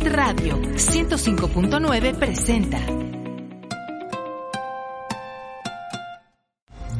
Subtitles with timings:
[0.00, 2.78] Radio 105.9 presenta.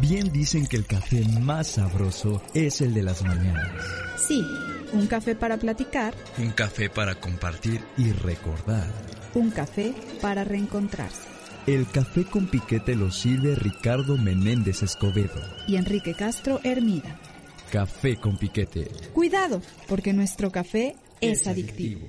[0.00, 3.70] Bien dicen que el café más sabroso es el de las mañanas.
[4.16, 4.44] Sí,
[4.92, 6.14] un café para platicar.
[6.38, 8.90] Un café para compartir y recordar.
[9.34, 11.22] Un café para reencontrarse.
[11.66, 15.40] El café con piquete lo sirve Ricardo Menéndez Escobedo.
[15.66, 17.18] Y Enrique Castro Hermida.
[17.70, 18.90] Café con piquete.
[19.12, 22.08] Cuidado, porque nuestro café es, adictivo.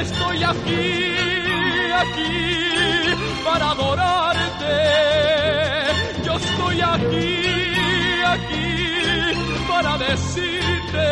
[0.00, 1.14] Estoy aquí,
[2.02, 2.32] aquí
[3.44, 4.76] para adorarte.
[6.24, 7.44] Yo estoy aquí,
[8.34, 8.68] aquí
[9.68, 11.08] para decirte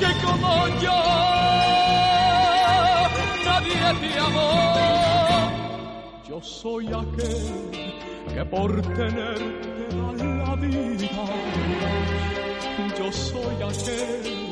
[0.00, 1.00] que como yo
[3.46, 5.52] nadie te amó.
[6.28, 7.70] Yo soy aquel
[8.34, 11.24] que por tenerte da la vida.
[12.98, 14.51] Yo soy aquel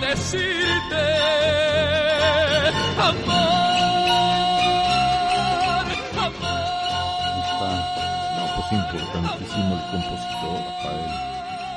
[0.00, 1.04] Decirte
[2.98, 3.46] amor,
[6.18, 6.70] amor.
[8.36, 11.10] No, pues importantísimo el compositor, Rafael.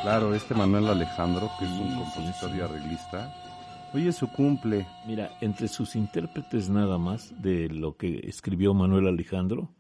[0.04, 3.34] Claro, este Manuel Alejandro, que es un compositor y arreglista.
[3.94, 4.88] Hoy es su cumple.
[5.06, 9.74] Mira, entre sus intérpretes nada más de lo que escribió Manuel Alejandro,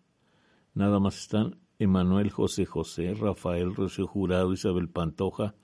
[0.73, 5.55] nada más están Emanuel José José, Rafael Rocío Jurado, Isabel Pantoja,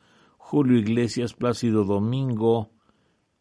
[0.49, 2.71] Julio Iglesias, Plácido Domingo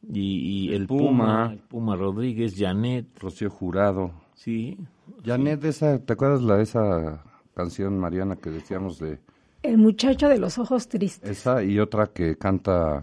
[0.02, 1.08] y, y el Puma.
[1.08, 1.52] Puma.
[1.54, 4.12] el Puma Rodríguez, Janet, Rocío Jurado.
[4.34, 4.76] sí.
[5.24, 7.24] Janet, esa, ¿te acuerdas la esa
[7.54, 9.18] canción, Mariana, que decíamos de
[9.62, 11.30] El muchacho de los ojos tristes.
[11.30, 13.00] esa y otra que canta,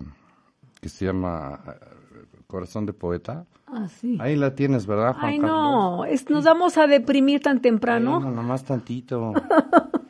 [0.80, 3.48] que se llama eh, Corazón de Poeta?
[3.66, 4.20] Ah, sí.
[4.22, 5.58] Ahí la tienes, ¿verdad, Juan Ay, Carlos?
[5.58, 8.20] no, es, nos vamos a deprimir tan temprano.
[8.20, 9.34] No, nomás tantito.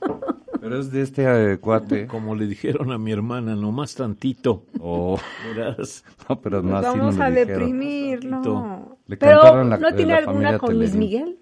[0.65, 2.07] Pero es de este eh, cuate.
[2.07, 4.63] Como le dijeron a mi hermana, nomás tantito.
[4.79, 5.17] Oh,
[5.56, 6.03] Verás.
[6.27, 7.59] no, pero no Nos así vamos no a le dijeron.
[7.59, 8.97] deprimir, no.
[9.06, 10.95] Le Pero, la- ¿no tiene alguna con Luis.
[10.95, 11.38] Miguel?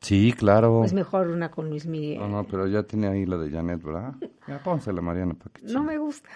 [0.00, 0.78] Sí, claro.
[0.80, 2.18] Pues mejor una con Luis Miguel.
[2.18, 4.14] No, no, pero ya tiene ahí la de Janet, ¿verdad?
[4.48, 6.28] Ya pónsela, Mariana, para que No me gusta.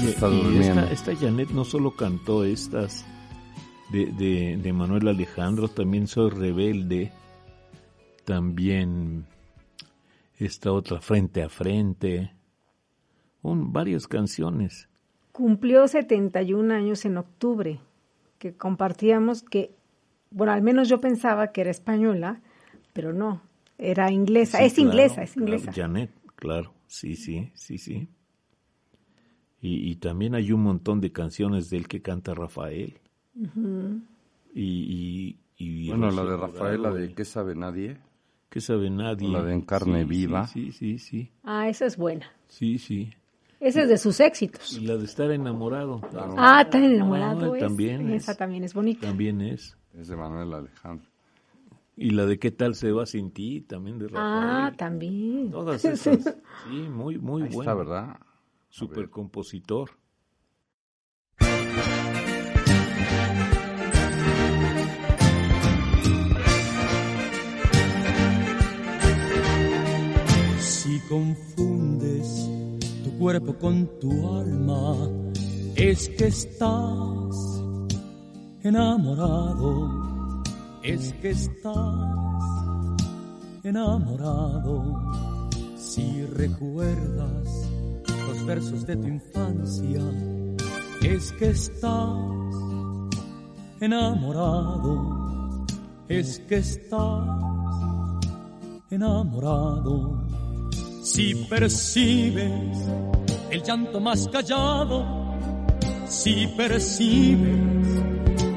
[0.00, 0.80] Oye, está y durmiendo.
[0.82, 3.04] esta, esta Janet no solo cantó estas
[3.90, 7.10] de, de, de Manuel Alejandro, también Soy Rebelde,
[8.24, 9.26] también
[10.36, 12.32] esta otra Frente a Frente,
[13.42, 14.88] un, varias canciones.
[15.32, 17.80] Cumplió 71 años en octubre,
[18.38, 19.74] que compartíamos que,
[20.30, 22.40] bueno, al menos yo pensaba que era española,
[22.92, 23.42] pero no,
[23.78, 24.58] era inglesa.
[24.58, 25.72] Sí, es claro, inglesa, es claro, inglesa.
[25.72, 28.08] Janet, claro, sí, sí, sí, sí.
[29.60, 32.98] Y, y también hay un montón de canciones de él que canta Rafael.
[34.54, 37.96] Y, y, y Bueno, la de Rafaela Jurado, de ¿Qué sabe nadie?
[38.48, 39.28] ¿Qué sabe nadie?
[39.28, 40.46] La de En carne Sí, viva.
[40.46, 42.26] Sí, sí, sí, Ah, esa es buena.
[42.48, 43.10] sí, sí.
[43.60, 44.72] Esa es de sus éxitos.
[44.72, 46.00] Y la de estar enamorado.
[46.36, 48.22] Ah, tan enamorado Ah, también es.
[48.22, 49.00] Esa también es bonita.
[49.08, 49.76] También es.
[49.98, 51.04] Es de Manuel Alejandro.
[51.96, 53.60] Y la de ¿Qué tal se va sin ti?
[53.62, 54.22] También de Rafael.
[54.24, 55.50] Ah, también.
[55.50, 56.36] Todas esas.
[56.70, 57.60] Sí, muy, muy Ahí bueno.
[57.62, 58.16] está, ¿verdad?
[58.68, 59.90] Super compositor.
[70.60, 72.48] Si confundes
[73.04, 74.96] tu cuerpo con tu alma,
[75.74, 77.62] es que estás
[78.62, 80.42] enamorado,
[80.82, 81.76] es que estás
[83.64, 84.94] enamorado.
[85.76, 87.68] Si recuerdas
[88.28, 90.02] los versos de tu infancia,
[91.02, 92.08] es que estás
[93.80, 95.64] enamorado,
[96.08, 97.26] es que estás
[98.90, 100.26] enamorado.
[101.02, 102.78] Si percibes
[103.50, 105.06] el llanto más callado,
[106.06, 107.58] si percibes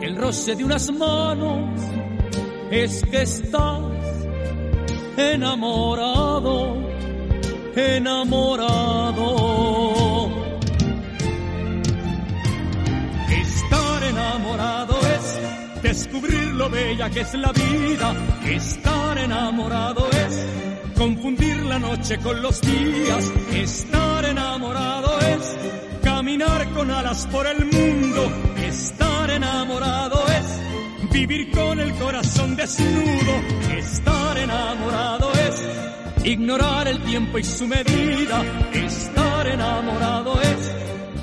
[0.01, 1.79] el roce de unas manos,
[2.69, 3.79] es que estás
[5.15, 6.75] enamorado,
[7.73, 9.50] enamorado.
[16.61, 18.07] Lo bella que es la vida.
[18.45, 20.33] Estar enamorado es
[20.95, 23.31] confundir la noche con los días.
[23.51, 25.44] Estar enamorado es
[26.03, 28.21] caminar con alas por el mundo.
[28.57, 33.33] Estar enamorado es vivir con el corazón desnudo.
[33.80, 38.37] Estar enamorado es ignorar el tiempo y su medida.
[38.71, 40.61] Estar enamorado es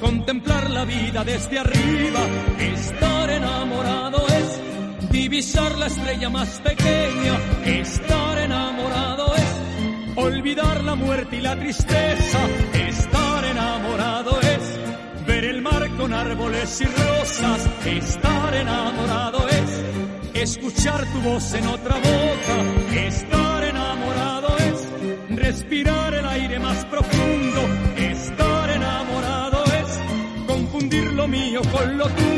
[0.01, 2.23] contemplar la vida desde arriba.
[2.59, 4.68] Estar enamorado es
[5.11, 7.39] divisar la estrella más pequeña.
[7.65, 12.39] Estar enamorado es olvidar la muerte y la tristeza.
[12.75, 17.69] Estar enamorado es ver el mar con árboles y rosas.
[17.87, 23.01] Estar enamorado es escuchar tu voz en otra boca.
[23.07, 27.61] Estar enamorado es respirar el aire más profundo.
[27.97, 32.38] Estar enamorado es confundir lo mío con lo tuyo.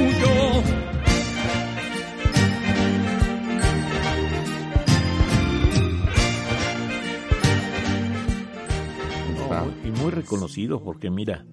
[9.84, 11.46] Y muy reconocido porque mira,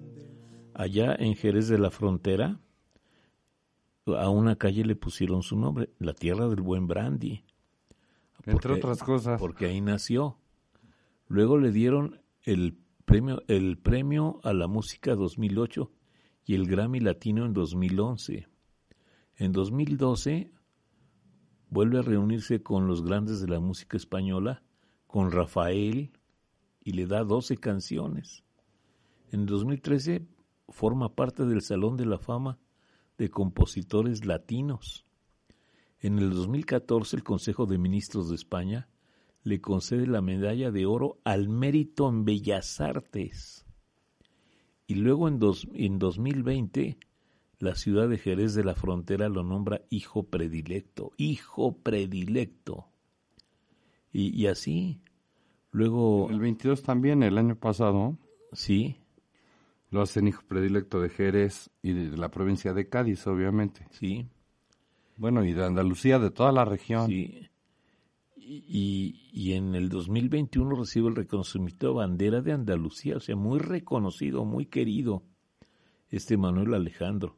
[0.74, 2.60] allá en Jerez de la Frontera,
[4.06, 7.44] a una calle le pusieron su nombre, la tierra del buen brandy.
[8.46, 9.38] Entre Porque- otras cosas.
[9.40, 10.38] Porque ahí nació.
[11.26, 15.90] Luego le dieron el premio, el premio a la música 2008
[16.46, 18.48] y el Grammy Latino en 2011.
[19.36, 20.50] En 2012
[21.68, 24.62] vuelve a reunirse con los grandes de la música española,
[25.06, 26.10] con Rafael,
[26.88, 28.44] y le da 12 canciones.
[29.30, 30.26] En 2013
[30.70, 32.58] forma parte del Salón de la Fama
[33.18, 35.04] de Compositores Latinos.
[36.00, 38.88] En el 2014 el Consejo de Ministros de España
[39.42, 43.66] le concede la medalla de oro al mérito en Bellas Artes.
[44.86, 46.96] Y luego en, dos- en 2020
[47.58, 52.86] la ciudad de Jerez de la Frontera lo nombra hijo predilecto, hijo predilecto.
[54.10, 55.02] Y así,
[55.78, 58.16] luego, El 22 también, el año pasado,
[58.52, 58.96] sí,
[59.90, 63.86] lo hacen hijo predilecto de Jerez y de la provincia de Cádiz, obviamente.
[63.90, 64.26] sí,
[65.16, 67.06] Bueno, y de Andalucía, de toda la región.
[67.06, 67.44] sí.
[68.36, 73.58] Y, y- en el 2021 recibe el reconocimiento de bandera de Andalucía, o sea, muy
[73.58, 75.22] reconocido, muy querido,
[76.10, 77.36] este Manuel Alejandro.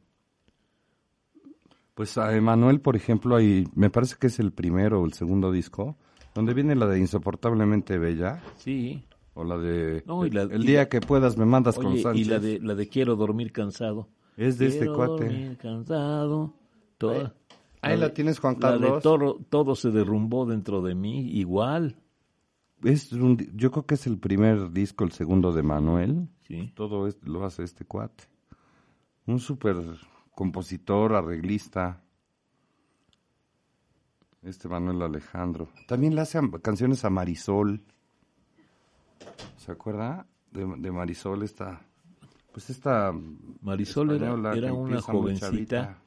[1.95, 5.51] Pues a Emanuel, por ejemplo, ahí me parece que es el primero o el segundo
[5.51, 5.97] disco,
[6.33, 9.03] donde viene la de Insoportablemente Bella, Sí.
[9.33, 12.27] o la de No, la- El día la- que puedas me mandas con Oye, Sánchez.
[12.27, 14.07] y la de, la de Quiero dormir cansado.
[14.37, 15.25] Es de este Quiero cuate.
[15.25, 16.53] dormir cansado.
[16.97, 17.33] Toda.
[17.81, 21.97] Ahí la de- tienes, Juan la de todo, todo se derrumbó dentro de mí, igual.
[22.83, 26.27] Es un yo creo que es el primer disco, el segundo de Manuel.
[26.47, 26.71] Sí.
[26.75, 28.23] Todo es- lo hace este cuate.
[29.27, 29.75] Un super
[30.33, 32.03] compositor, arreglista.
[34.41, 35.69] Este Manuel Alejandro.
[35.87, 37.81] También le hace canciones a Marisol.
[39.57, 40.25] ¿Se acuerda?
[40.51, 41.81] De, de Marisol esta...
[42.51, 43.13] Pues esta...
[43.61, 45.99] Marisol era, era una jovencita,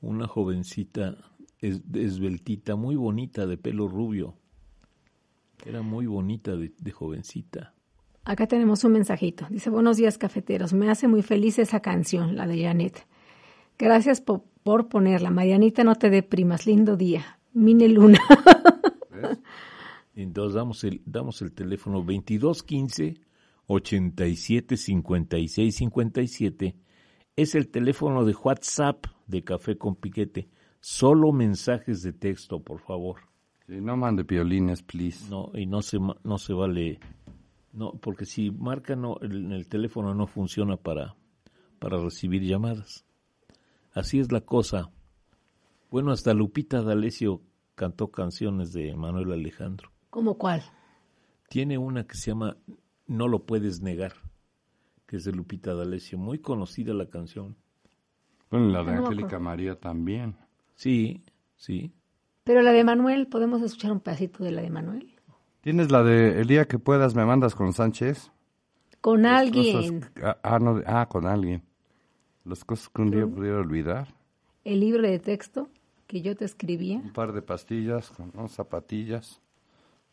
[0.00, 1.16] una jovencita
[1.62, 4.34] esbeltita, muy bonita, de pelo rubio.
[5.64, 7.74] Era muy bonita de, jovencita.
[8.24, 9.46] Acá tenemos un mensajito.
[9.48, 10.72] Dice, buenos días cafeteros.
[10.72, 13.06] Me hace muy feliz esa canción, la de Janet.
[13.78, 15.30] Gracias por, por ponerla.
[15.30, 16.66] Marianita, no te deprimas.
[16.66, 17.38] Lindo día.
[17.54, 18.20] Mine Luna.
[20.14, 23.20] Entonces damos el, damos el teléfono 2215
[23.66, 26.76] 87 56 57.
[27.36, 30.48] Es el teléfono de WhatsApp de Café con Piquete.
[30.80, 33.20] Solo mensajes de texto, por favor.
[33.66, 35.30] Sí, no mande piolines, please.
[35.30, 36.98] No, y no se, no se vale.
[37.72, 41.14] No, porque si marca no, el, el teléfono no funciona para,
[41.78, 43.06] para recibir llamadas.
[43.94, 44.90] Así es la cosa.
[45.92, 47.42] Bueno, hasta Lupita D'Alessio
[47.74, 49.90] cantó canciones de Manuel Alejandro.
[50.08, 50.62] ¿Cómo cuál?
[51.50, 52.56] Tiene una que se llama
[53.06, 54.14] No lo puedes negar,
[55.06, 56.16] que es de Lupita D'Alessio.
[56.16, 57.58] Muy conocida la canción.
[58.50, 60.34] Bueno, la de Angélica María también.
[60.76, 61.22] Sí,
[61.56, 61.92] sí.
[62.42, 65.20] Pero la de Manuel, ¿podemos escuchar un pedacito de la de Manuel?
[65.60, 68.32] ¿Tienes la de El día que puedas me mandas con Sánchez?
[69.02, 70.06] Con alguien.
[70.22, 71.62] ah, ah, no, ah, con alguien.
[72.46, 74.08] Las cosas que un día pudiera olvidar.
[74.64, 75.68] El libro de texto
[76.12, 76.98] que yo te escribía.
[76.98, 79.40] Un par de pastillas, con zapatillas.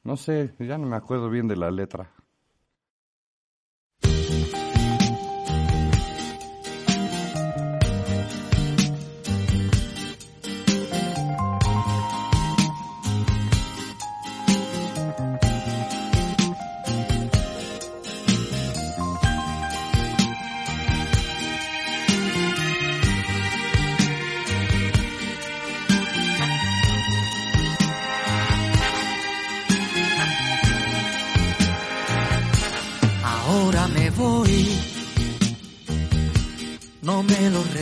[0.01, 2.13] No sé, ya no me acuerdo bien de la letra.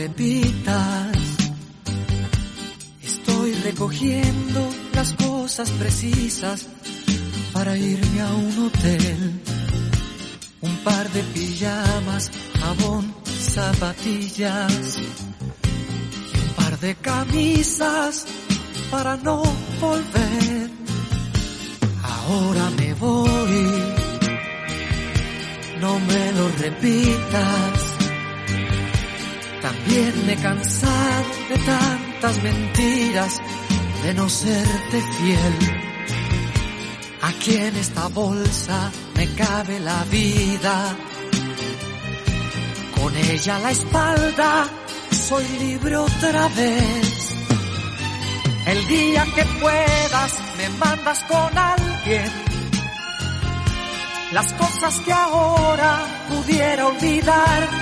[0.08, 1.16] Repitas.
[3.02, 4.60] Estoy recogiendo
[4.94, 6.66] las cosas precisas
[7.52, 9.40] para irme a un hotel.
[10.60, 18.26] Un par de pijamas, jabón, zapatillas y un par de camisas
[18.90, 19.42] para no
[19.80, 20.70] volver.
[22.02, 23.98] Ahora me voy
[25.80, 27.77] no me lo repitas.
[29.68, 33.42] También me he cansado de tantas mentiras,
[34.02, 35.58] de no serte fiel.
[37.20, 40.96] Aquí en esta bolsa me cabe la vida.
[42.98, 44.68] Con ella a la espalda
[45.10, 47.34] soy libre otra vez.
[48.68, 52.32] El día que puedas me mandas con alguien
[54.32, 57.77] las cosas que ahora pudiera olvidar.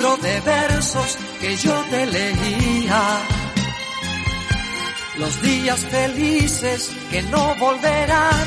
[0.00, 3.02] Libro de versos que yo te leía.
[5.18, 8.46] Los días felices que no volverán.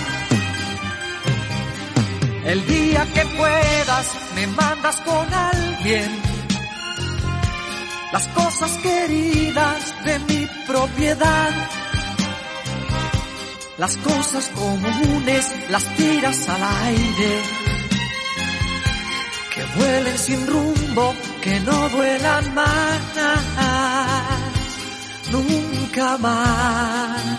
[2.46, 6.10] El día que puedas me mandas con alguien.
[8.12, 11.52] Las cosas queridas de mi propiedad
[13.78, 17.42] las cosas comunes las tiras al aire.
[19.54, 23.02] Que vuelen sin rumbo, que no vuelan más,
[25.32, 27.38] nunca más.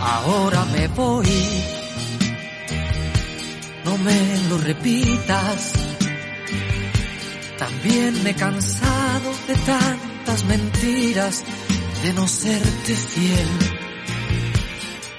[0.00, 1.72] Ahora me voy
[3.84, 5.72] no me lo repitas.
[7.58, 9.54] También me he cansado de
[10.32, 11.44] tantas mentiras,
[12.02, 13.48] de no serte fiel.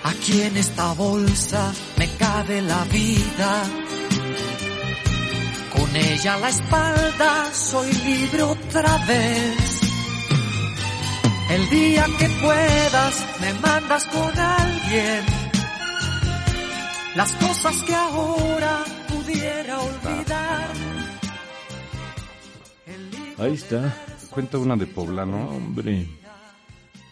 [0.03, 3.63] Aquí en esta bolsa me cabe la vida.
[5.75, 9.81] Con ella a la espalda soy libre otra vez.
[11.49, 15.25] El día que puedas me mandas con alguien
[17.15, 20.69] las cosas que ahora pudiera olvidar.
[23.37, 23.93] Ahí está.
[24.33, 25.49] Cuenta una de Poblano.
[25.49, 26.07] Hombre.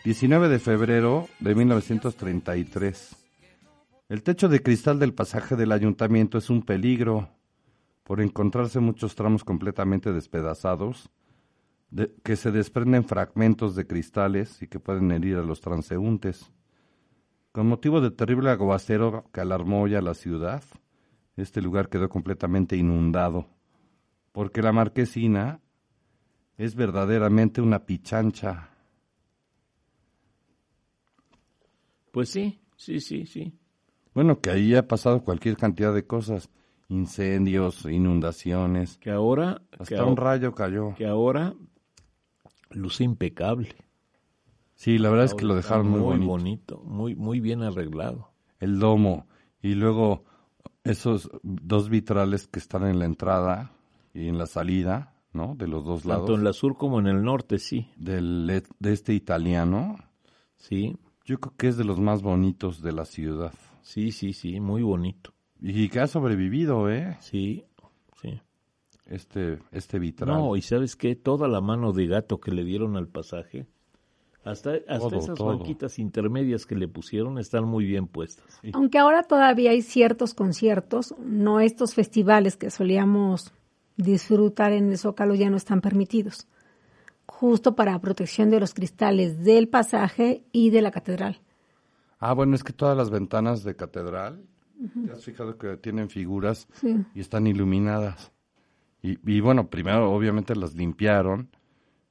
[0.03, 3.15] 19 de febrero de 1933.
[4.09, 7.29] El techo de cristal del pasaje del ayuntamiento es un peligro
[8.03, 11.09] por encontrarse muchos tramos completamente despedazados.
[11.93, 16.49] de- que se desprenden fragmentos de cristales y que pueden herir a los transeúntes.
[17.51, 20.63] Con motivo del terrible aguacero que alarmó ya la ciudad,
[21.35, 23.49] este lugar quedó completamente inundado,
[24.31, 25.59] porque la marquesina
[26.61, 28.69] es verdaderamente una pichancha.
[32.11, 33.57] Pues sí, sí, sí, sí.
[34.13, 36.49] Bueno, que ahí ha pasado cualquier cantidad de cosas,
[36.89, 40.93] incendios, inundaciones, Que ahora, que, hasta un ahora- rayo cayó.
[40.95, 41.55] que ahora
[42.69, 43.69] luce impecable.
[44.75, 46.27] Sí, la verdad es que lo dejaron muy, bonito.
[46.27, 48.31] bonito, muy, muy bien arreglado.
[48.59, 49.27] El domo
[49.61, 50.25] y luego
[50.83, 53.71] esos dos vitrales que están en la entrada
[54.13, 55.55] y en la salida, ¿no?
[55.55, 56.23] De los dos lados.
[56.25, 57.87] Tanto en la sur como en el norte, sí.
[57.98, 59.98] del, e, de este italiano,
[60.57, 63.53] Sí, yo creo que es de los más bonitos de la ciudad.
[63.81, 65.33] sí, sí, sí, muy bonito.
[65.59, 67.17] Y que ha sobrevivido, ¿eh?
[67.20, 67.63] Sí,
[68.22, 68.39] sí.
[69.07, 70.29] Este, este vitral.
[70.37, 73.65] No, y sabes qué, toda la mano de gato que le dieron al pasaje,
[74.44, 75.57] hasta, hasta Todo, esas todo.
[75.57, 78.59] banquitas intermedias que le pusieron están muy bien puestas.
[78.74, 83.51] Aunque ahora todavía hay ciertos conciertos, no estos festivales que solíamos
[83.97, 86.47] disfrutar en el Zócalo ya no están permitidos,
[87.25, 91.39] justo para protección de los cristales del pasaje y de la catedral.
[92.19, 94.43] Ah, bueno, es que todas las ventanas de catedral,
[95.05, 96.95] ¿te has fijado que tienen figuras Sí.
[97.15, 98.31] y están iluminadas?
[99.01, 101.49] Y, y bueno, primero obviamente las limpiaron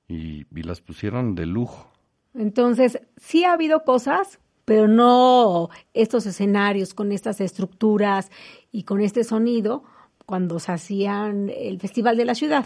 [0.09, 1.89] y, y las pusieron de lujo.
[2.35, 8.31] Entonces, sí ha habido cosas, pero no estos escenarios con estas estructuras
[8.73, 9.85] y con este sonido
[10.31, 12.65] cuando se hacían el Festival de la Ciudad.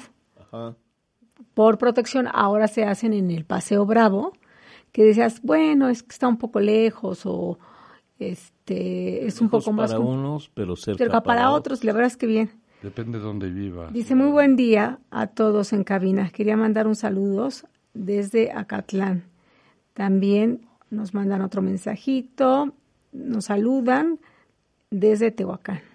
[1.55, 4.35] Por protección, ahora se hacen en el Paseo Bravo,
[4.93, 7.59] que decías, bueno, es que está un poco lejos o
[8.19, 12.19] este es un poco más para unos, pero cerca cerca para otros, la verdad es
[12.19, 12.51] que bien.
[12.83, 13.91] Depende de dónde vivas.
[13.95, 16.29] Dice, muy buen día a todos en cabina.
[16.29, 19.25] Quería mandar un saludos desde Acatlán.
[19.95, 22.75] También nos mandan otro mensajito,
[23.11, 24.19] nos saludan
[24.91, 25.94] desde Tehuacán.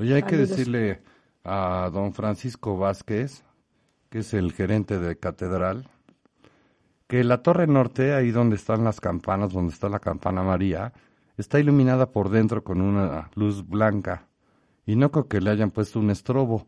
[0.00, 1.02] Oye, hay que decirle
[1.44, 3.44] a don Francisco Vázquez,
[4.08, 5.90] que es el gerente de catedral,
[7.06, 10.94] que la torre norte, ahí donde están las campanas, donde está la campana María,
[11.36, 14.26] está iluminada por dentro con una luz blanca.
[14.86, 16.66] Y no creo que le hayan puesto un estrobo.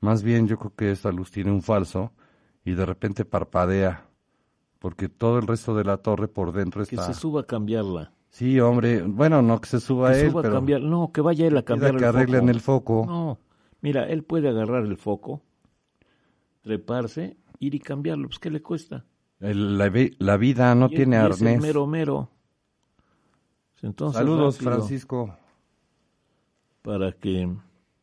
[0.00, 2.12] Más bien yo creo que esta luz tiene un falso
[2.64, 4.06] y de repente parpadea.
[4.78, 7.12] Porque todo el resto de la torre por dentro Que está...
[7.12, 8.12] se suba a cambiarla.
[8.30, 9.02] Sí, hombre.
[9.02, 10.54] Bueno, no que se suba Que él, suba pero...
[10.54, 10.80] a cambiar.
[10.82, 12.50] No, que vaya él a cambiar que el arreglen foco.
[12.50, 13.04] el foco.
[13.06, 13.38] No,
[13.80, 15.42] mira, él puede agarrar el foco,
[16.62, 18.28] treparse, ir y cambiarlo.
[18.28, 19.04] Pues, ¿qué le cuesta?
[19.40, 21.60] El- la, vi- la vida no Y tiene y es arnés.
[21.60, 22.30] mero, mero.
[23.82, 25.36] Entonces, Saludos, rápido, Francisco.
[26.82, 27.48] Para que...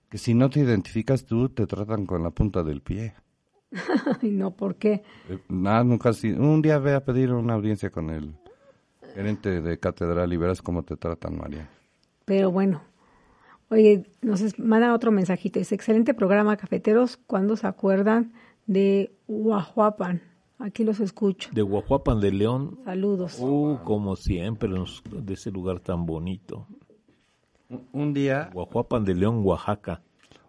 [0.10, 3.14] Que si no te identificas tú, te tratan con la punta del pie.
[4.22, 5.04] Ay, no, ¿por qué?
[5.30, 8.36] Eh, Nada, nunca si Un día ve a pedir una audiencia con el
[9.16, 11.70] gerente de catedral y verás cómo te tratan, María.
[12.26, 12.82] Pero bueno.
[13.70, 15.58] Oye, nos es- manda otro mensajito.
[15.60, 17.18] Dice, excelente programa, cafeteros.
[17.26, 18.34] ¿Cuándo se acuerdan
[18.68, 20.22] de Huajuapan?
[20.60, 21.50] Aquí los escucho.
[21.54, 23.38] De Guajuapan de León, Saludos.
[23.40, 24.70] uh, como siempre,
[25.12, 26.68] de ese lugar tan bonito.
[27.92, 30.02] Un día Guajuapan de León, Oaxaca.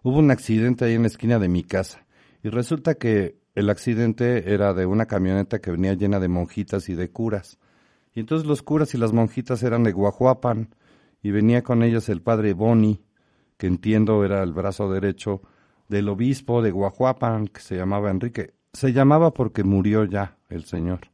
[0.03, 2.05] hubo un accidente ahí en la esquina de mi casa
[2.43, 6.95] y resulta que el accidente era de una camioneta que venía llena de monjitas y
[6.95, 7.57] de curas.
[8.17, 10.73] Y entonces los curas y las monjitas eran de Guajuapan
[11.21, 12.99] y venía con ellos el padre Boni,
[13.57, 15.43] que entiendo era el brazo derecho
[15.87, 18.55] del obispo de Guajuapan, que se llamaba Enrique.
[18.73, 21.11] Se llamaba porque murió ya el señor.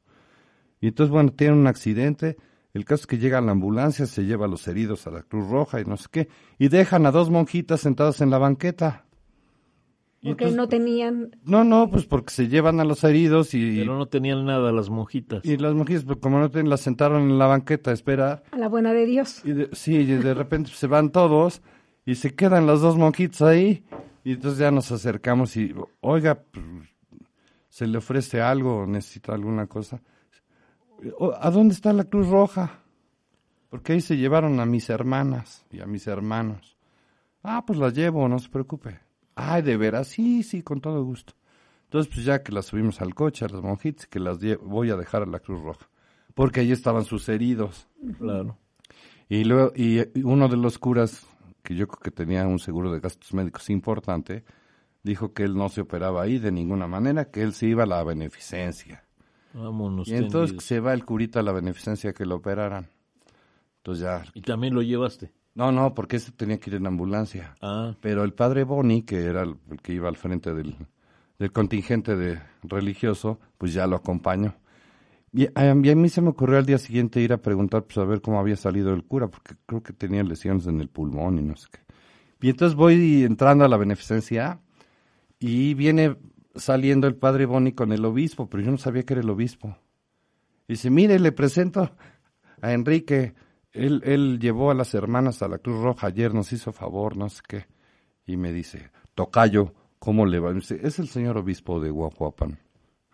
[0.80, 2.38] Y entonces, bueno, tienen un accidente.
[2.74, 5.50] El caso es que llega la ambulancia, se lleva a los heridos a la Cruz
[5.50, 9.04] Roja y no sé qué, y dejan a dos monjitas sentadas en la banqueta.
[10.23, 11.36] Porque entonces- no tenían...
[11.43, 14.89] No, no, pues porque se llevan a los heridos y, Pero no tenían nada las
[14.89, 15.43] monjitas.
[15.45, 18.43] y las monjitas, pues como no tienen, las sentaron en la banqueta a esperar.
[18.51, 19.41] A la buena de Dios.
[19.45, 21.62] Y de- sí, y de repente se van todos
[22.05, 23.83] y se quedan las dos monjitas ahí.
[24.23, 26.65] Y entonces ya nos acercamos y, oiga, pues,
[27.67, 30.01] se le ofrece algo, necesita alguna cosa.
[31.41, 32.79] ¿A dónde está la Cruz Roja?
[33.69, 36.77] Porque ahí se llevaron a mis hermanas y a mis hermanos.
[37.41, 38.99] Ah, pues las llevo, no se preocupe.
[39.36, 41.34] Ay, de veras, sí, sí, con todo gusto.
[41.86, 44.96] Entonces, pues ya que las subimos al coche, a las monjitas, que las voy a
[44.96, 45.88] dejar a la Cruz Roja.
[46.34, 47.88] Porque ahí estaban sus heridos.
[48.17, 48.58] Claro.
[49.30, 51.26] Y luego, y y uno de los curas,
[51.63, 54.43] que yo creo que tenía un seguro de gastos médicos importante,
[55.04, 57.88] dijo que él no se operaba ahí de ninguna manera, que él se iba a
[57.88, 59.04] la beneficencia.
[59.54, 60.08] Vámonos.
[60.08, 60.63] y entonces tendidos.
[60.63, 62.89] se va el curita a la beneficencia que lo operaran.
[63.78, 65.32] Entonces ya, Y también lo llevaste.
[65.56, 67.56] No, no, porque ese tenía que ir en ambulancia.
[67.62, 70.76] Ah, Pero el padre Boni, que era el, el que iba al frente del,
[71.38, 74.56] del contingente de religioso, pues ya lo acompaño.
[75.32, 77.98] Y a, y a mí se me ocurrió al día siguiente ir a preguntar, pues
[77.98, 81.39] a ver cómo había salido el cura, porque creo que tenía lesiones en el pulmón
[81.39, 81.80] y no sé qué.
[82.42, 84.60] Y entonces voy entrando a la beneficencia
[85.39, 86.18] y viene
[86.56, 89.78] saliendo el padre Boni con el obispo, pero yo no sabía que era el obispo.
[90.68, 91.96] Y dice, mire, le presento
[92.62, 93.34] a Enrique.
[93.73, 97.29] Él, él llevó a las hermanas a la Cruz Roja ayer, nos hizo favor, no
[97.29, 97.65] sé qué.
[98.25, 100.49] Y me dice, Tocayo, ¿cómo le va?
[100.49, 102.59] Me dice, es el señor obispo de Guajuapan.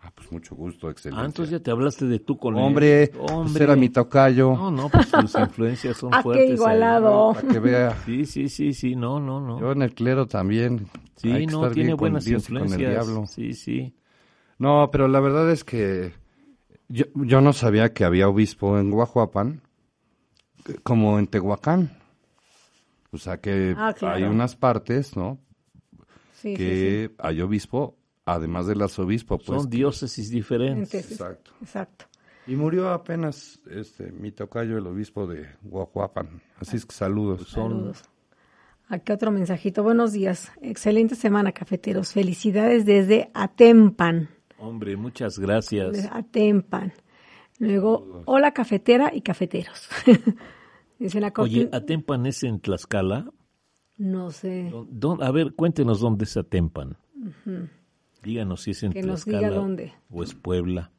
[0.02, 1.22] Ah, pues mucho gusto, excelente.
[1.22, 2.64] Ah, entonces ya te hablaste de tú con él.
[2.64, 3.64] Hombre, pues Hombre.
[3.64, 4.54] era mi tocayo.
[4.54, 6.48] No, no, pues tus influencias son Ah, qué fuertes.
[6.48, 6.54] ahí.
[6.54, 7.32] igualado.
[7.34, 7.96] Para que vea.
[8.06, 9.60] Sí, sí, sí, sí, no, no, no.
[9.60, 10.86] Yo en el clero también.
[11.16, 12.78] Sí, Hay que no, estar tiene bien con buenas con el influencias.
[12.78, 13.26] diablo.
[13.26, 13.94] Sí, sí.
[14.58, 16.14] No, pero la verdad es que
[16.88, 19.60] yo, yo no sabía que había obispo en Guajuapan
[20.82, 21.90] como en Tehuacán.
[23.12, 24.16] O sea que Ah, claro.
[24.16, 25.38] hay unas partes, ¿no?
[26.34, 29.62] Sí, sí, que hay obispo, además del arzobispo, pues.
[29.62, 31.10] Son diócesis diferentes.
[31.10, 31.50] Exacto.
[31.60, 32.06] Exacto.
[32.46, 36.40] Y murió apenas este mi tocayo, el obispo de Guajuapan.
[36.58, 37.48] Así es que saludos.
[37.50, 38.02] Saludos.
[38.88, 39.82] Aquí otro mensajito.
[39.84, 40.50] Buenos días.
[40.62, 42.12] Excelente semana, cafeteros.
[42.12, 44.30] Felicidades desde Atempan.
[44.58, 46.08] Hombre, muchas gracias.
[46.10, 46.92] Atempan.
[47.60, 49.88] Luego, hola cafetera y cafeteros.
[50.98, 51.68] Dice la Oye.
[51.72, 53.30] ¿Atempan es en Tlaxcala?
[53.96, 54.68] No sé.
[54.70, 56.96] ¿Dó- dó- a ver, cuéntenos dónde es Atempan.
[58.22, 59.92] Díganos si es en Que nos Tlaxcala diga dónde.
[60.10, 60.90] o es Puebla.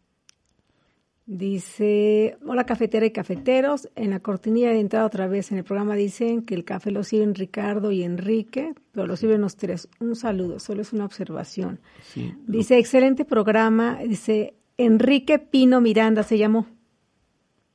[1.26, 3.90] Dice, hola cafetera y cafeteros.
[3.96, 7.04] En la cortinilla de entrada otra vez en el programa dicen que el café lo
[7.04, 9.88] sirven Ricardo y Enrique, pero lo sirven los tres.
[10.00, 11.80] Un saludo, solo es una observación.
[12.04, 12.34] Sí.
[12.48, 14.00] Dice, excelente programa.
[14.06, 16.68] Dice, Enrique Pino Miranda se llamó.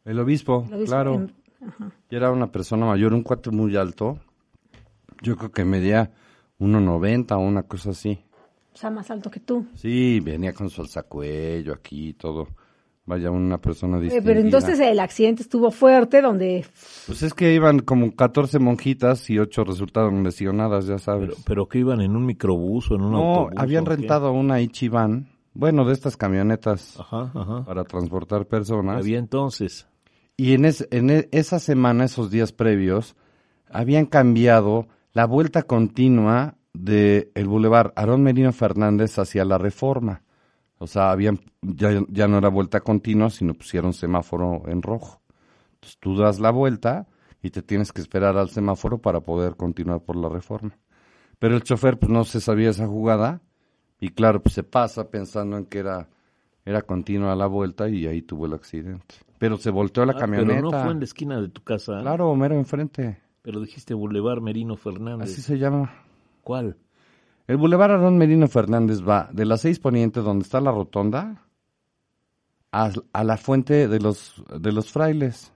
[0.05, 1.15] El obispo, Lo dice claro.
[1.15, 1.33] en-.
[2.11, 4.19] Y era una persona mayor, un cuate muy alto.
[5.23, 6.13] Yo creo que medía
[6.61, 8.19] 1.90 o una cosa así.
[8.73, 9.67] O sea, más alto que tú.
[9.75, 12.47] Sí, venía con su alzacuello aquí y todo.
[13.07, 14.27] Vaya, una persona distinguida.
[14.27, 16.67] pero entonces el accidente estuvo fuerte, donde
[17.07, 21.31] Pues es que iban como 14 monjitas y 8 resultaron lesionadas, ya sabes.
[21.31, 23.53] Pero, pero que iban en un microbús o en un no, autobús.
[23.57, 23.97] habían ¿o qué?
[23.97, 27.65] rentado una Ichiban, bueno, de estas camionetas Ajá, ajá.
[27.65, 28.99] para transportar personas.
[28.99, 29.89] Había entonces.
[30.37, 33.17] Y en, es- en e- esa semana, esos días previos,
[33.71, 40.23] habían cambiado la vuelta continua de el bulevar Aarón Merino Fernández hacia la Reforma.
[40.79, 45.23] O sea, habían ya, ya no era vuelta continua, sino pusieron semáforo en rojo.
[45.75, 47.07] Entonces tú das la vuelta
[47.43, 50.77] y te tienes que esperar al semáforo para poder continuar por la Reforma.
[51.39, 53.41] Pero el chofer pues no se sabía esa jugada
[54.01, 56.09] y claro, pues se pasa pensando en que era
[56.65, 59.15] era continua la vuelta y ahí tuvo el accidente.
[59.39, 60.55] Pero se volteó la Ah, camioneta.
[60.57, 62.01] Pero no fue en la esquina de tu casa.
[62.01, 63.21] Claro, mero enfrente.
[63.43, 65.31] Pero dijiste Boulevard Merino Fernández.
[65.31, 65.93] Así se llama.
[66.43, 66.77] ¿Cuál?
[67.47, 71.47] El Boulevard Aarón Merino Fernández va de la 6 Poniente, donde está la rotonda,
[72.73, 75.53] a, a la fuente de los, de los frailes.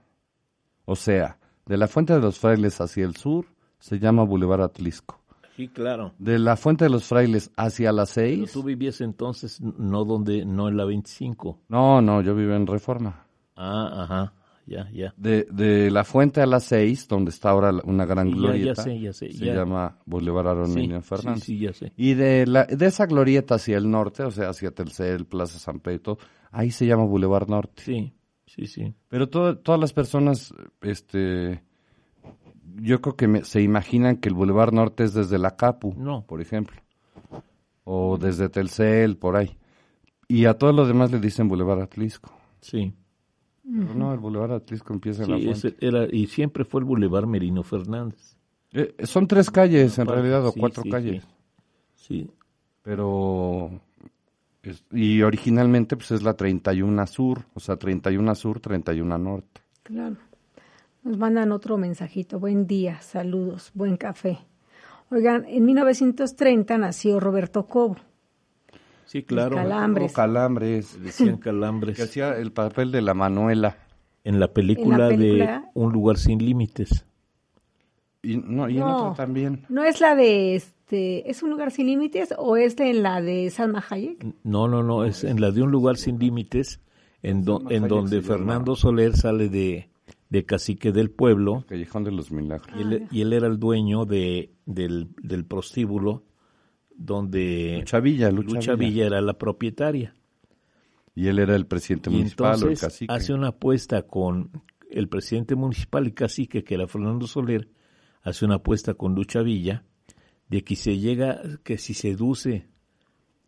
[0.85, 3.45] O sea, de la fuente de los frailes hacia el sur
[3.79, 5.19] se llama Boulevard Atlisco.
[5.61, 6.13] Sí, claro.
[6.17, 8.51] De la fuente de los frailes hacia la Pero 6.
[8.51, 11.59] tú vivías entonces no donde, no en la 25.
[11.69, 13.27] No, no, yo vivo en Reforma.
[13.55, 14.33] Ah, ajá.
[14.65, 15.13] Ya, ya.
[15.17, 18.81] De, de la fuente a la 6, donde está ahora una gran Ya, ya glorieta,
[18.83, 19.53] sé, ya sé, se ya.
[19.55, 21.43] llama Boulevard Aarón Sí, Merino sí, Fernández.
[21.43, 21.91] sí, ya sé.
[21.97, 25.79] Y de, la, de esa glorieta hacia el norte, o sea, hacia Telcel, Plaza San
[25.79, 26.17] Pedro,
[26.51, 27.83] ahí se llama Boulevard Norte.
[27.83, 28.13] Sí,
[28.47, 28.93] sí, sí.
[29.09, 31.63] Pero to- todas las personas, este,
[32.77, 36.25] yo creo que me- se imaginan que el Boulevard Norte es desde la Capu, No.
[36.25, 36.77] por ejemplo,
[37.83, 39.57] o desde Telcel, por ahí.
[40.27, 42.31] Y a todos los demás le dicen Boulevard Atlisco.
[42.61, 42.93] Sí.
[43.63, 45.85] Pero no, el Boulevard Atlisco empieza en la Sí, fuente.
[45.85, 48.37] era, y siempre fue el Boulevard Merino Fernández.
[48.73, 51.27] Eh, son tres calles, en Aparte, realidad, o sí, cuatro sí, calles.
[51.95, 52.29] Sí.
[52.81, 53.69] Pero
[54.63, 59.61] es- y originalmente pues es la 31 Sur, o sea, 31 Sur, 31 Norte.
[59.83, 60.15] Claro.
[61.03, 62.39] Nos mandan otro mensajito.
[62.39, 64.39] Buen día, saludos, buen café.
[65.09, 67.97] Oigan, en 1930 nació Roberto Cobo.
[69.05, 69.55] Sí, claro.
[69.57, 70.11] Calambres.
[70.11, 71.03] Oh, Calambres.
[71.03, 71.95] Decían calambres.
[71.97, 73.77] Que hacía el papel de la Manuela.
[74.23, 77.05] En la película, En la película- de Un lugar sin límites.
[78.23, 79.09] Y, no, y en No.
[79.11, 79.65] otra también.
[79.67, 83.49] ¿No es la de este, es un lugar sin límites o es de la de
[83.49, 84.23] Salma Hayek?
[84.43, 86.79] No, no, no, es en la de Un lugar sin límites,
[87.23, 88.21] en, do- en donde.
[88.21, 89.89] Fernando Soler sale de,
[90.31, 92.69] de cacique del pueblo Callejón de los Milagros.
[92.73, 96.23] Ah, y él, y él era el dueño de, del, del prostíbulo
[96.95, 98.89] donde Lucha Villa, Lucha, Lucha Villa.
[98.89, 100.15] Villa era la propietaria.
[101.13, 103.13] Y él era el presidente Y municipal o el entonces cacique.
[103.13, 104.49] hace una apuesta con
[104.89, 107.69] el presidente municipal y cacique, que era Fernando Soler,
[108.23, 109.83] hace una apuesta con Lucha Villa
[110.47, 112.67] de que se llega, que si seduce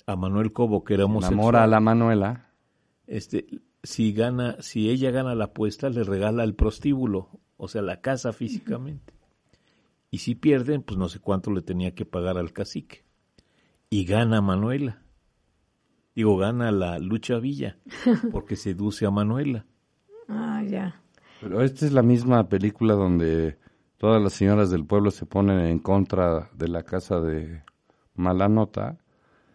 [0.06, 1.34] a Manuel Cobo, que era homosexual.
[1.40, 2.50] Enamora a la Manuela.
[3.08, 3.46] Este,
[3.84, 8.32] si gana, si ella gana la apuesta, le regala el prostíbulo, o sea, la casa
[8.32, 9.14] físicamente.
[10.10, 13.04] Y si pierden, pues no sé cuánto le tenía que pagar al cacique.
[13.90, 15.02] Y gana Manuela.
[16.16, 17.78] Digo, gana la lucha Villa,
[18.32, 19.66] porque seduce a Manuela.
[20.30, 21.02] Ah, ya.
[21.42, 23.58] Pero esta es la misma película donde
[23.98, 27.64] todas las señoras del pueblo se ponen en contra de la casa de
[28.16, 28.98] Malanota.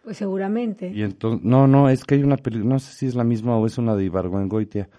[0.03, 0.91] Pues seguramente.
[0.93, 3.57] Y entonces, no, no, es que hay una película, no sé si es la misma
[3.57, 4.89] o es una de Ibargüengoitia,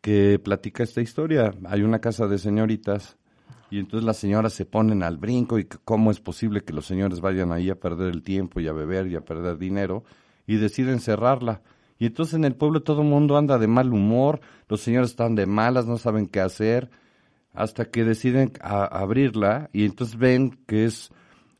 [0.00, 1.52] que platica esta historia.
[1.66, 3.16] Hay una casa de señoritas
[3.70, 7.20] y entonces las señoras se ponen al brinco y cómo es posible que los señores
[7.20, 10.04] vayan ahí a perder el tiempo y a beber y a perder dinero
[10.46, 11.60] y deciden cerrarla.
[11.98, 15.34] Y entonces en el pueblo todo el mundo anda de mal humor, los señores están
[15.34, 16.90] de malas, no saben qué hacer,
[17.52, 21.10] hasta que deciden a- abrirla y entonces ven que es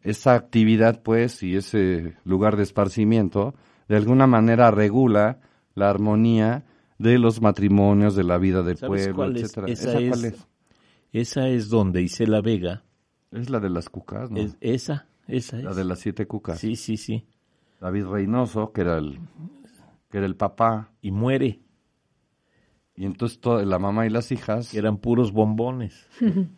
[0.03, 3.55] esa actividad pues y ese lugar de esparcimiento
[3.89, 5.41] de alguna manera regula
[5.75, 6.65] la armonía
[6.99, 9.45] de los matrimonios, de la vida del ¿Sabes pueblo, cuál es?
[9.45, 9.67] etcétera.
[9.69, 10.47] Esa, ¿Esa es, cuál es?
[11.13, 12.85] esa es donde Isela Vega.
[13.31, 14.39] Es la de las cucas, ¿no?
[14.39, 15.65] Es, esa, esa es.
[15.65, 16.59] La de las siete cucas.
[16.59, 17.27] Sí, sí, sí.
[17.81, 19.21] David Reynoso, que era el
[20.11, 21.61] que era el papá, Y muere,
[22.99, 26.09] y entonces toda, la mamá y las hijas que eran puros bombones.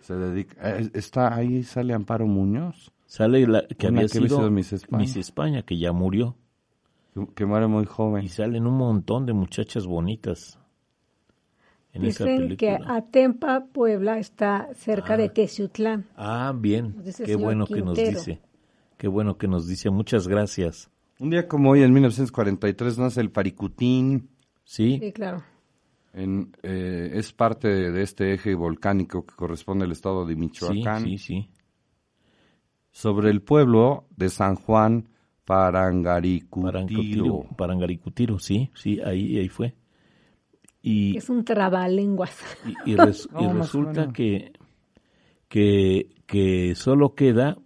[0.00, 0.90] se dedican.
[0.94, 5.00] Está ahí sale Amparo Muñoz, Sale la que había que sido sido Miss España.
[5.00, 6.36] Miss España, que ya murió.
[7.14, 8.24] que, que muere muy joven.
[8.24, 10.58] Y salen un montón de muchachas bonitas
[11.92, 12.96] en esa Dicen que película.
[12.96, 16.06] Atempa, Puebla, está cerca de Teciutlán.
[16.16, 16.94] Ah, bien.
[17.24, 18.18] Qué bueno que nos Quintero.
[18.18, 18.40] dice.
[18.96, 19.90] Qué bueno que nos dice.
[19.90, 20.88] Muchas gracias.
[21.18, 24.28] Un día como hoy, en 1943, nace el Paricutín.
[24.64, 25.42] Sí, Sí, claro.
[26.12, 31.04] En, eh, es parte de, este eje volcánico que corresponde al estado de sí, Michoacán.
[31.04, 31.50] sí, sí.
[32.90, 35.08] Sobre el pueblo de San Juan
[35.44, 36.72] Parangaricutiro.
[36.72, 39.74] Parangaricutiro, Parangaricutiro, sí, sí, ahí, ahí fue.
[40.82, 42.36] Y, Es un trabalenguas.
[42.84, 44.52] y, res- No, resulta que,
[45.48, 47.56] que, que solo queda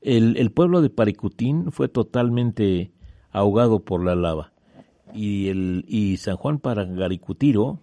[0.00, 2.92] el, el pueblo de Paricutín fue totalmente
[3.30, 4.52] ahogado por la lava
[5.14, 7.80] y el y San Juan Parangaricutiro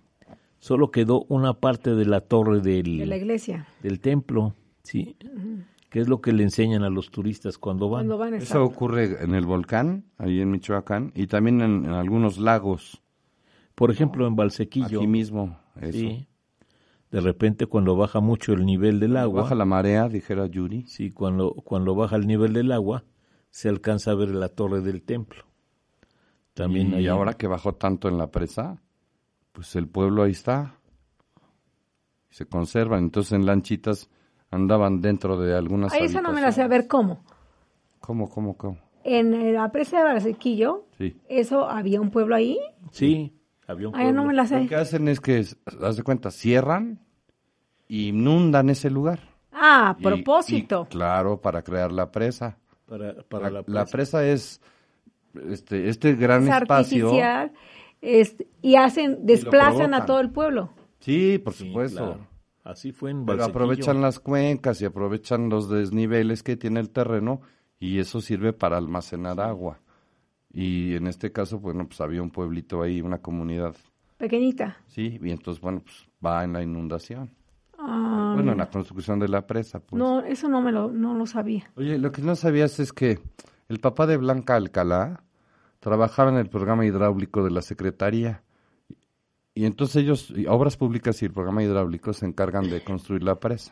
[0.60, 3.68] solo quedó una parte de la torre del, De la iglesia.
[3.84, 5.16] del templo, sí,
[5.90, 8.08] que es lo que le enseñan a los turistas cuando van.
[8.08, 11.92] Cuando van a Eso ocurre en el volcán, ahí en Michoacán, y también en, en
[11.92, 13.02] algunos lagos,
[13.76, 15.60] Por ejemplo, en Valsequillo, aquí mismo.
[15.80, 15.92] Eso.
[15.92, 16.28] sí,
[17.12, 20.86] de repente cuando baja mucho el nivel del agua, Baja la marea, dijera Yuri.
[20.88, 23.04] Sí, cuando, cuando baja el nivel del agua,
[23.52, 25.46] se alcanza a ver la torre del templo.
[26.56, 28.82] También y hay ahora que bajó tanto en la presa,
[29.52, 30.76] pues el pueblo ahí está.
[32.30, 33.04] Se conservan.
[33.04, 34.10] Entonces en lanchitas
[34.52, 36.62] andaban dentro de algunas Ahí esa no me la sé.
[36.64, 37.24] A ver, ¿cómo?
[38.00, 38.78] ¿Cómo, cómo, cómo?
[39.04, 41.16] En la presa de Barsequillo, Sí.
[41.30, 42.58] ¿eso había un pueblo ahí?
[42.92, 43.38] Sí,
[43.68, 44.24] había un no pueblo.
[44.26, 44.68] me la Lo sé.
[44.68, 45.46] que hacen es que,
[45.82, 47.00] haz de cuenta, cierran
[47.88, 49.20] y inundan ese lugar.
[49.52, 50.88] Ah, a propósito.
[50.90, 52.58] y, claro, para crear la presa.
[52.88, 53.92] para, para la, la, la presa.
[53.92, 54.62] presa es
[55.50, 57.06] este, este gran es espacio.
[57.08, 57.52] artificial.
[58.02, 60.72] es- y hacen, desplazan a todo el pueblo.
[61.00, 61.98] Sí, por Sí, supuesto.
[62.06, 62.28] claro.
[62.64, 67.42] Así fue en Pero aprovechan las cuencas y aprovechan los desniveles que tiene el terreno
[67.80, 69.80] y eso sirve para almacenar agua.
[70.52, 73.76] Y en este caso, bueno, pues había un pueblito ahí, una comunidad,
[74.18, 74.78] Pequeñita.
[74.88, 77.30] sí, y entonces, bueno, pues va en la inundación.
[77.78, 79.98] Ah, Bueno, en la construcción de la presa, pues.
[80.00, 81.70] no, eso no me lo, no lo sabía.
[81.76, 83.20] Oye, lo que no sabías es que
[83.68, 85.22] el papá de Blanca Alcalá
[85.86, 88.42] trabajaba en el programa hidráulico de la Secretaría.
[89.54, 93.72] Y entonces ellos, Obras Públicas y el programa hidráulico se encargan de construir la presa.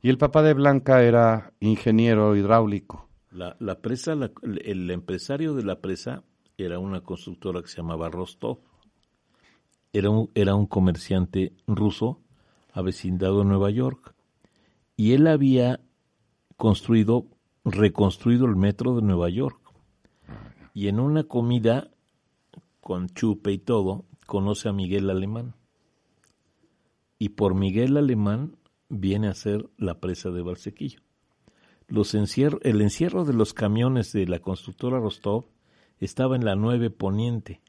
[0.00, 3.08] Y el papá de Blanca era ingeniero hidráulico.
[3.32, 6.22] La, la presa, el empresario de la presa
[6.56, 8.60] era una constructora que se llamaba Rostov.
[9.92, 12.20] Era un, era un comerciante ruso
[12.72, 14.14] avecindado en Nueva York.
[14.96, 15.80] Y él había
[16.56, 17.26] construido,
[17.64, 19.65] reconstruido el metro de Nueva York.
[20.76, 21.90] Y en una comida
[22.82, 25.54] con chupe y todo, conoce a Miguel Alemán.
[27.18, 28.58] Y por Miguel Alemán
[28.90, 30.42] viene a ser la presa de.
[31.88, 35.46] Los encier- el encierro de los camiones de la constructora Rostov
[35.98, 37.62] estaba en la 9 Poniente.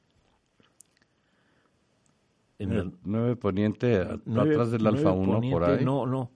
[2.59, 4.19] En la- Nueve Poniente, a-
[4.51, 5.85] atrás del Alfa 1, por ahí.
[5.85, 6.29] No, no.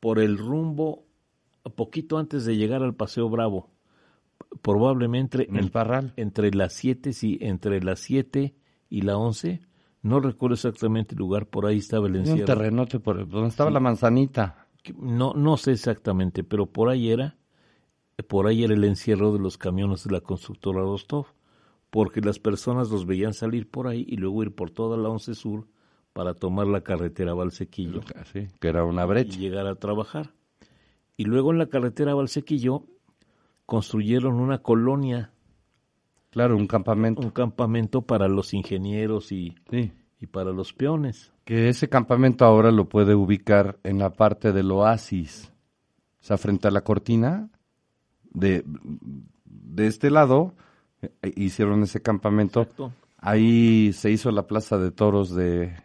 [0.00, 1.04] Por el rumbo,
[1.76, 3.68] poquito antes de llegar al Paseo Bravo.
[4.62, 6.12] Probablemente En el Parral.
[6.16, 8.54] entre las 7, sí, entre las 7
[8.90, 9.60] y la 11.
[10.02, 12.46] No recuerdo exactamente el lugar, por ahí estaba el Había un encierro.
[12.58, 14.66] terrenote por donde estaba la manzanita.
[14.96, 17.36] no, no sé exactamente, pero por ahí era.
[18.28, 21.26] por ahí era el encierro de los camiones de la constructora Rostov,
[21.90, 25.34] porque las personas los veían salir por ahí y luego ir por toda la Once
[25.34, 25.66] Sur
[26.12, 28.00] para tomar la carretera Valsequillo.
[28.32, 29.36] Sí, que era una brecha.
[29.38, 30.32] Y llegar a trabajar.
[31.16, 32.84] Y luego en la carretera Valsequillo
[33.68, 35.30] construyeron una colonia.
[36.30, 37.20] Claro, un campamento.
[37.20, 39.56] Un campamento para los ingenieros y,
[40.18, 41.34] y para los peones.
[41.44, 45.52] Que ese campamento ahora lo puede ubicar en la parte del oasis.
[46.18, 47.50] O sea, frente a la cortina,
[48.30, 48.64] de,
[49.44, 50.54] de este lado,
[51.02, 52.66] eh, hicieron ese campamento.
[53.18, 55.76] Ahí se hizo la plaza de toros de...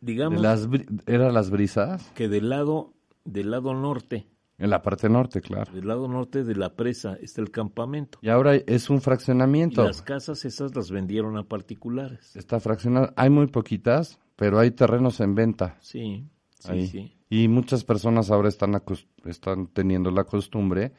[0.00, 0.40] Digamos...
[0.40, 0.70] las,
[1.04, 2.10] ¿Era las brisas?
[2.14, 2.94] Que del lado,
[3.26, 5.72] del lado norte en la parte norte, claro.
[5.72, 8.18] Del lado norte de la presa está el campamento.
[8.22, 9.82] Y ahora es un fraccionamiento.
[9.82, 12.36] Y las casas esas las vendieron a particulares.
[12.36, 13.12] Está fraccionado.
[13.16, 15.76] Hay muy poquitas, pero hay terrenos en venta.
[15.80, 16.28] Sí,
[16.60, 17.16] sí, sí.
[17.28, 18.80] Y muchas personas ahora están,
[19.24, 20.92] están teniendo la costumbre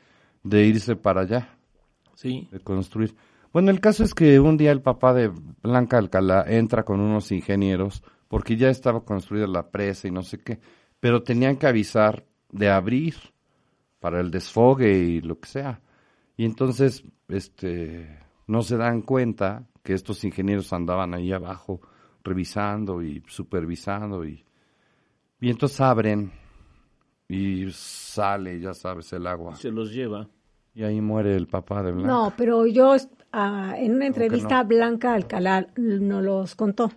[0.43, 1.57] de irse para allá.
[2.15, 2.49] Sí.
[2.51, 3.15] De construir.
[3.53, 5.31] Bueno, el caso es que un día el papá de
[5.63, 10.39] Blanca Alcalá entra con unos ingenieros porque ya estaba construida la presa y no sé
[10.39, 10.59] qué,
[10.99, 13.15] pero tenían que avisar de abrir
[14.05, 15.81] para el desfogue y lo que sea.
[16.37, 21.81] Y entonces, este, no se dan cuenta que estos ingenieros andaban ahí abajo
[22.23, 24.45] revisando y supervisando y,
[25.41, 26.31] y entonces abren
[27.27, 29.55] y sale, ya sabes, el agua.
[29.55, 30.29] Se los lleva.
[30.75, 32.07] Y ahí muere el papá de Blanca.
[32.07, 32.95] No, pero yo
[33.31, 36.91] ah, en una entrevista Blanca Alcalá nos los contó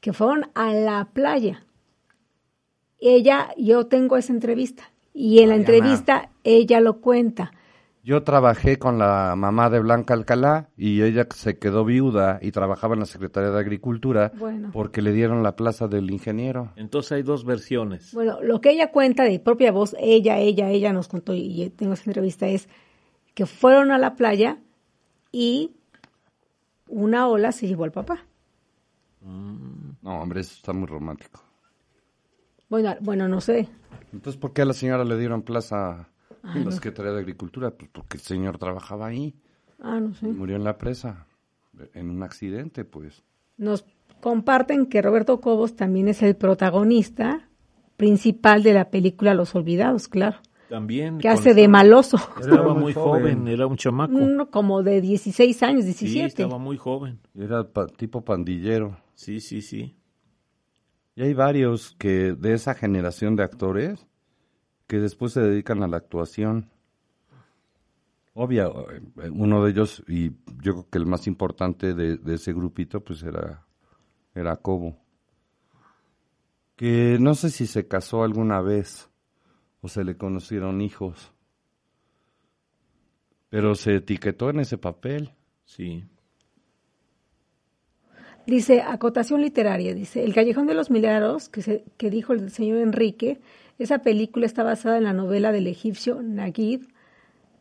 [0.00, 1.64] que fueron a la playa.
[2.98, 7.52] Ella, yo tengo esa entrevista y en la entrevista ella lo cuenta.
[8.04, 12.94] Yo trabajé con la mamá de Blanca Alcalá y ella se quedó viuda y trabajaba
[12.94, 14.32] en la Secretaría de Agricultura
[14.72, 16.72] porque le dieron la plaza del ingeniero.
[16.74, 18.12] Entonces hay dos versiones.
[18.12, 21.92] Bueno, lo que ella cuenta de propia voz, ella, ella, ella nos contó y tengo
[21.92, 22.68] esa entrevista es
[23.34, 24.58] que fueron a la playa
[25.30, 25.70] y
[26.88, 28.26] una ola se llevó al papá.
[29.20, 31.40] No, hombre, eso está muy romántico.
[32.72, 33.68] Bueno, bueno, no sé.
[34.14, 36.08] Entonces, ¿por qué a la señora le dieron plaza
[36.54, 37.70] en la Secretaría de Agricultura?
[37.70, 39.34] Pues porque el señor trabajaba ahí.
[39.78, 40.28] Ah, no sé.
[40.28, 41.26] Murió en la presa,
[41.92, 43.24] en un accidente, pues.
[43.58, 43.84] Nos
[44.22, 47.46] comparten que Roberto Cobos también es el protagonista
[47.98, 50.38] principal de la película Los Olvidados, claro.
[50.70, 51.18] También.
[51.18, 52.16] Que hace de maloso.
[52.40, 54.14] Estaba muy joven, era un chamaco.
[54.50, 56.10] como de 16 años, 17.
[56.10, 57.18] Sí, estaba muy joven.
[57.34, 58.96] Era tipo pandillero.
[59.14, 59.94] Sí, sí, sí.
[61.14, 64.06] Y hay varios que de esa generación de actores
[64.86, 66.70] que después se dedican a la actuación.
[68.34, 70.30] Obvio, eh, uno de ellos, y
[70.62, 73.66] yo creo que el más importante de, ese grupito, pues era,
[74.34, 74.98] era Cobo.
[76.76, 79.10] Que no sé si se casó alguna vez
[79.82, 81.32] o se le conocieron hijos,
[83.50, 85.34] pero se etiquetó en ese papel.
[85.64, 86.04] Sí.
[88.46, 92.78] Dice, acotación literaria, dice, El Callejón de los Milagros, que, se, que dijo el señor
[92.78, 93.40] Enrique,
[93.78, 96.88] esa película está basada en la novela del egipcio Naguib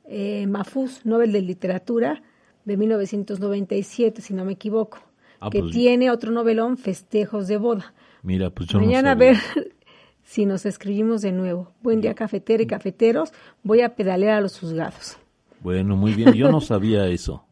[0.06, 2.22] eh, Mahfouz, Nobel de Literatura,
[2.66, 5.00] de 1997, si no me equivoco,
[5.40, 7.94] ah, que pues tiene otro novelón, Festejos de Boda.
[8.22, 9.38] Mira, pues yo Mañana a ver
[10.24, 11.72] si nos escribimos de nuevo.
[11.82, 13.32] Buen día, cafetero y cafeteros.
[13.64, 15.18] Voy a pedalear a los juzgados.
[15.62, 16.34] Bueno, muy bien.
[16.34, 17.46] Yo no sabía eso.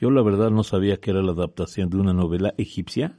[0.00, 3.18] Yo la verdad no sabía que era la adaptación de una novela egipcia.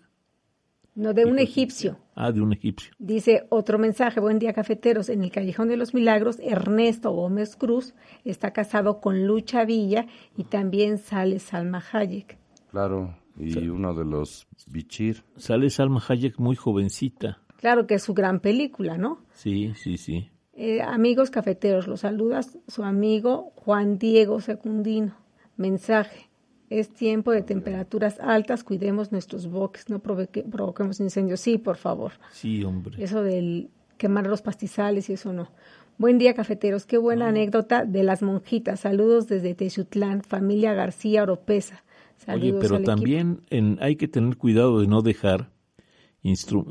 [0.95, 1.99] No, de un egipcio.
[2.15, 2.91] Ah, de un egipcio.
[2.97, 7.93] Dice otro mensaje, buen día cafeteros, en el Callejón de los Milagros, Ernesto Gómez Cruz
[8.25, 12.39] está casado con Lucha Villa y también sale Salma Hayek.
[12.71, 15.23] Claro, y uno de los Bichir.
[15.37, 17.43] Sale Salma Hayek muy jovencita.
[17.57, 19.19] Claro que es su gran película, ¿no?
[19.33, 20.31] Sí, sí, sí.
[20.53, 25.15] Eh, amigos cafeteros, los saluda su amigo Juan Diego Secundino.
[25.57, 26.30] Mensaje.
[26.71, 31.41] Es tiempo de temperaturas altas, cuidemos nuestros bosques, no provoquemos incendios.
[31.41, 32.13] Sí, por favor.
[32.31, 33.03] Sí, hombre.
[33.03, 35.51] Eso del quemar los pastizales y eso no.
[35.97, 36.85] Buen día, cafeteros.
[36.85, 38.79] Qué buena anécdota de las monjitas.
[38.79, 41.83] Saludos desde Techutlán, familia García Oropesa.
[42.15, 43.41] Saludos Oye, pero también
[43.81, 45.51] hay que tener cuidado de no dejar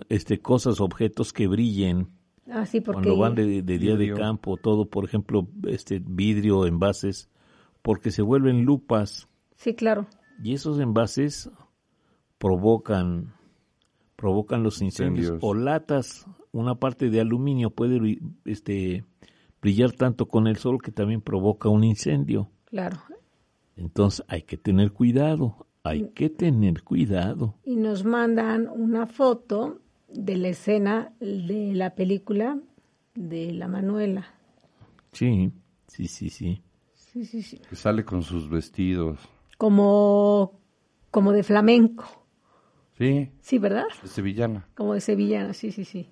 [0.08, 2.08] este, cosas, objetos que brillen.
[2.50, 7.28] Ah, sí, porque cuando van de, día de campo, todo, por ejemplo, este vidrio, envases,
[7.82, 9.28] porque se vuelven lupas
[9.60, 10.06] Sí, claro.
[10.42, 11.50] Y esos envases
[12.38, 13.34] provocan
[14.16, 15.38] provocan los incendios.
[15.42, 19.04] O latas, una parte de aluminio puede este
[19.60, 22.50] brillar tanto con el sol que también provoca un incendio.
[22.64, 23.02] Claro.
[23.76, 27.58] Entonces hay que tener cuidado, hay que tener cuidado.
[27.62, 32.58] Y nos mandan una foto de la escena de la película
[33.14, 34.26] de la Manuela.
[35.12, 35.52] Sí,
[35.86, 36.62] sí, sí, sí.
[36.94, 37.58] Sí, sí, sí.
[37.68, 39.18] Que sale con sus vestidos.
[39.60, 40.58] Como,
[41.10, 42.06] como de flamenco.
[42.96, 43.84] Sí, Sí, ¿verdad?
[44.02, 44.66] de sevillana.
[44.74, 46.08] Como de sevillana, sí, sí, sí.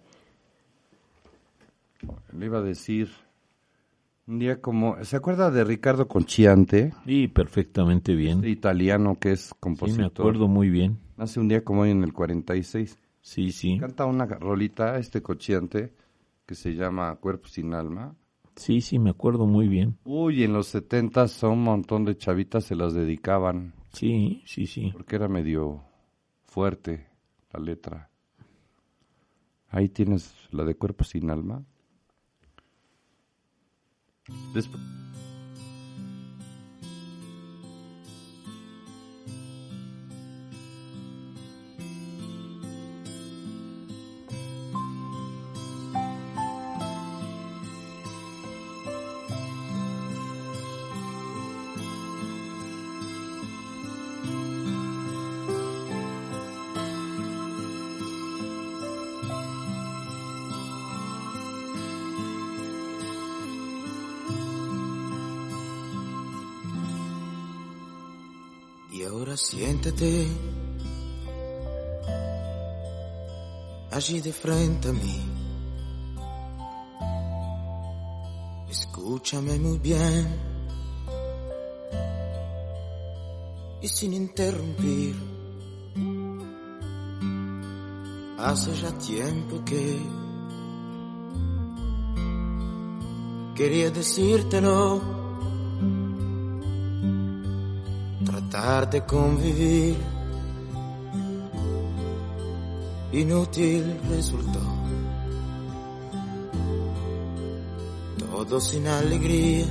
[2.37, 3.09] Le iba a decir,
[4.27, 6.93] un día como, ¿se acuerda de Ricardo Conchiante?
[7.07, 8.41] Sí, perfectamente bien.
[8.41, 9.99] Este italiano que es Sí, compositor.
[9.99, 10.99] me acuerdo muy bien.
[11.17, 12.99] Nace un día como hoy en el 46.
[13.23, 13.79] Sí, sí.
[13.79, 15.95] Canta una rolita, este Conchiante,
[16.45, 18.15] que se llama Cuerpo sin Alma.
[18.59, 19.97] Sí, sí, me acuerdo muy bien.
[20.05, 24.91] Uy, en los 70 un montón de chavitas se las dedicaban, Sí, sí, sí.
[24.93, 25.85] porque era medio
[26.45, 27.07] fuerte
[27.53, 28.11] la letra.
[29.71, 31.65] Ahí tienes la de Cuerpo sin Alma.
[34.53, 34.83] Después...
[69.89, 70.27] siéntate
[73.91, 75.21] allí de frente a mí.
[78.71, 80.27] Escúchame muy bien
[83.81, 85.17] y sin interrumpir.
[88.39, 89.99] Hace ya tiempo que
[93.57, 95.18] quería decírtelo.
[98.59, 99.97] Tratar de convivir.
[103.13, 104.61] Inútil resultó.
[108.19, 109.67] Todo sin alegría.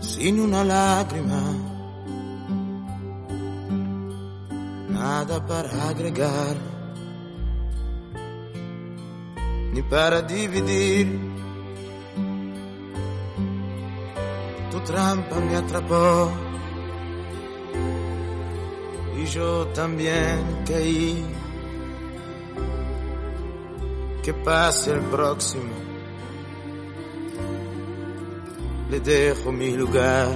[0.00, 1.42] Sin una lágrima.
[4.90, 6.56] Nada para agregar.
[9.72, 11.37] Ni para dividir.
[14.78, 16.30] Tu trampa me atrapó
[19.16, 21.24] y yo también caí.
[24.22, 25.72] Que pase el próximo,
[28.90, 30.28] le dejo mi lugar.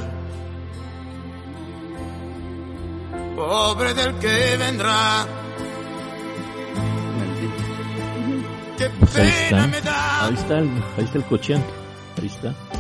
[3.37, 5.27] Pobre del que vendrá,
[8.79, 9.67] qué ahí pena está.
[9.67, 11.63] me da Ahí está el, ahí está el.
[12.19, 12.72] Ahí está.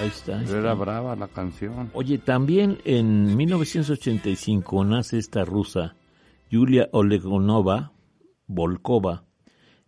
[0.00, 0.38] Ahí está.
[0.38, 0.70] ahí Pero está.
[0.70, 1.90] era brava la canción.
[1.92, 5.94] Oye, también en 1985 nace esta rusa,
[6.50, 7.92] Yulia Olegonova
[8.46, 9.24] Volkova,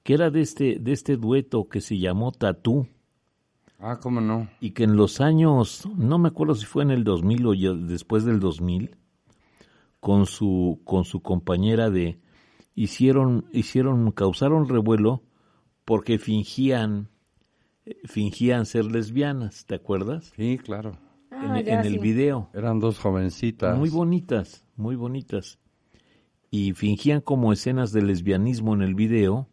[0.03, 2.87] que era de este, de este dueto que se llamó Tatú
[3.79, 4.49] Ah, cómo no.
[4.61, 7.73] y que en los años, no me acuerdo si fue en el 2000 o ya
[7.73, 8.97] después del 2000,
[9.99, 12.21] con su, con su compañera de,
[12.77, 15.23] hicieron, hicieron, causaron revuelo
[15.85, 17.09] porque fingían,
[18.05, 20.33] fingían ser lesbianas, ¿te acuerdas?
[20.37, 20.99] Sí, claro.
[21.31, 21.99] Ah, en, ya, en el sí.
[21.99, 22.51] video.
[22.55, 23.77] Eran dos jovencitas.
[23.77, 25.59] Muy bonitas, muy bonitas.
[26.51, 29.49] Y fingían como escenas de lesbianismo en el video.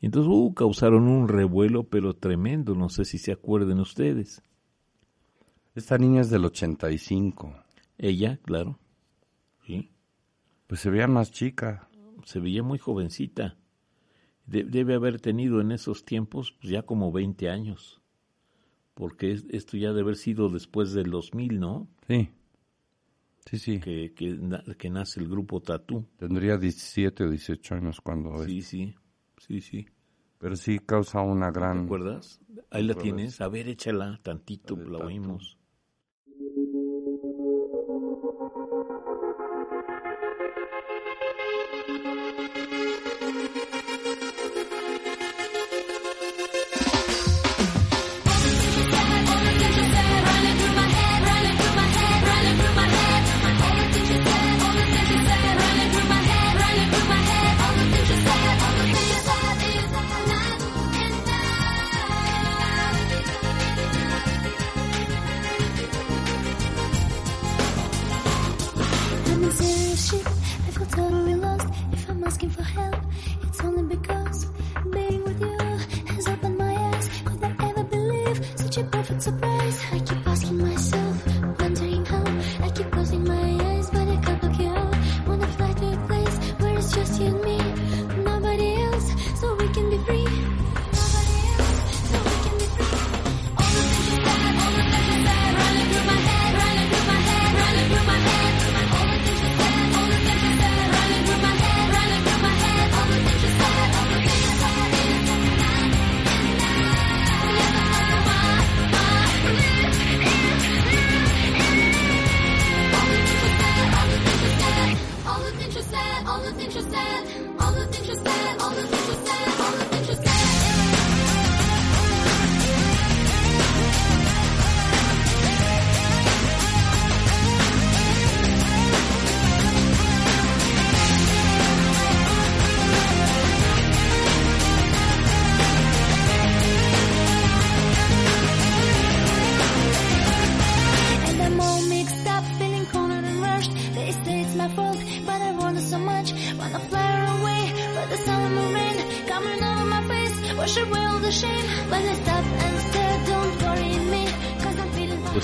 [0.00, 2.74] Y entonces, uh, causaron un revuelo, pero tremendo.
[2.74, 4.42] No sé si se acuerden ustedes.
[5.74, 7.54] Esta niña es del 85.
[7.98, 8.78] Ella, claro.
[9.66, 9.90] Sí.
[10.66, 11.88] Pues se veía más chica.
[12.24, 13.56] Se veía muy jovencita.
[14.46, 18.00] De- debe haber tenido en esos tiempos pues, ya como 20 años.
[18.94, 21.88] Porque es- esto ya debe haber sido después del 2000, ¿no?
[22.06, 22.30] Sí.
[23.50, 23.80] Sí, sí.
[23.80, 24.38] Que, que,
[24.78, 26.04] que nace el grupo Tatú.
[26.16, 28.46] Tendría 17 o 18 años cuando es.
[28.50, 28.94] Sí, sí,
[29.38, 29.86] sí, sí.
[30.38, 31.84] Pero sí causa una ¿Te gran...
[31.84, 32.40] acuerdas?
[32.70, 33.40] Ahí la tienes.
[33.40, 35.04] A ver, échala tantito, La Tatú.
[35.06, 35.58] oímos.
[72.26, 73.05] asking for help.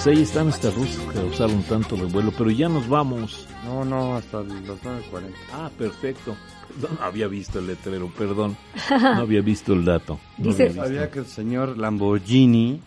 [0.04, 3.46] Pues ahí están estas rusas que causaron tanto revuelo, pero ya nos vamos.
[3.64, 5.30] No, no, hasta las 9.40.
[5.52, 6.34] Ah, perfecto.
[6.80, 8.56] No había visto el letrero, perdón.
[8.90, 10.18] No había visto el dato.
[10.38, 10.84] No Dice- había visto.
[10.86, 12.80] Sabía que el señor Lamborghini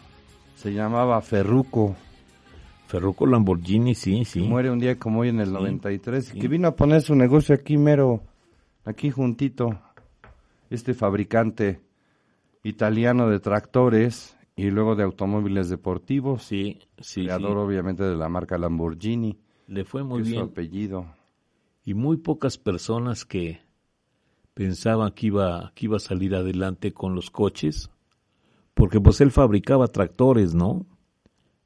[0.58, 1.96] se llamaba Ferruco.
[2.88, 4.42] Ferruco Lamborghini, sí, sí.
[4.42, 7.56] Muere un día como hoy en el 93 y que vino a poner su negocio
[7.56, 8.24] aquí mero,
[8.84, 9.80] aquí juntito.
[10.70, 11.80] Este fabricante
[12.64, 16.44] italiano de tractores y luego de automóviles deportivos.
[16.44, 19.38] Sí, sí, Creador obviamente de la marca Lamborghini.
[19.68, 20.46] Le fue muy es su bien.
[20.50, 21.06] apellido.
[21.86, 23.62] Y muy pocas personas que
[24.54, 27.92] pensaban que iba, que iba a salir adelante con los coches,
[28.74, 30.86] porque pues él fabricaba tractores, ¿no?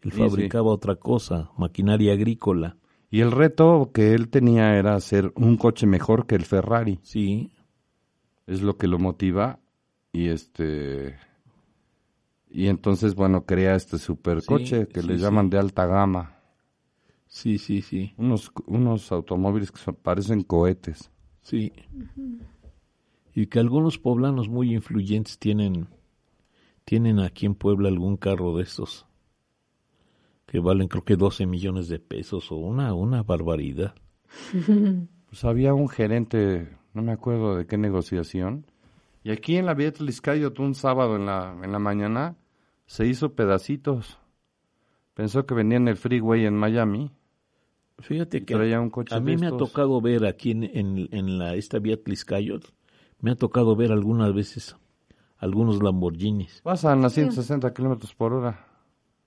[0.02, 2.78] Él Sí, fabricaba otra cosa, maquinaria agrícola.
[3.12, 7.00] Y el reto que él tenía era hacer un coche mejor que el Ferrari.
[7.02, 7.52] Sí,
[8.48, 9.60] Es lo que lo motiva
[10.12, 11.18] y este
[12.50, 15.22] y entonces bueno crea este supercoche que sí, le sí.
[15.22, 16.36] llaman de alta gama.
[17.28, 21.12] sí, sí, sí, Unos unos automóviles que son- parecen cohetes.
[21.42, 21.72] sí.
[23.36, 25.88] Y que algunos poblanos muy influyentes tienen,
[26.84, 29.06] tienen aquí en Puebla algún carro de estos
[30.48, 33.94] que valen creo que 12 millones de pesos o una, una barbaridad.
[35.30, 38.66] Pues había un gerente, no me acuerdo de qué negociación,
[39.30, 42.36] y aquí en la Vía Tliscayot un sábado en la, en la mañana
[42.88, 44.18] se hizo pedacitos.
[45.14, 47.12] Pensó que venía en el freeway en Miami.
[48.00, 51.38] Fíjate que traía un coche a mí me ha tocado ver aquí en, en, en
[51.38, 52.74] la, esta vía Tliscayot,
[53.20, 54.76] me ha tocado ver algunas veces
[55.38, 56.62] algunos Lamborghinis.
[56.64, 58.66] Pasan a 160 kilómetros por hora,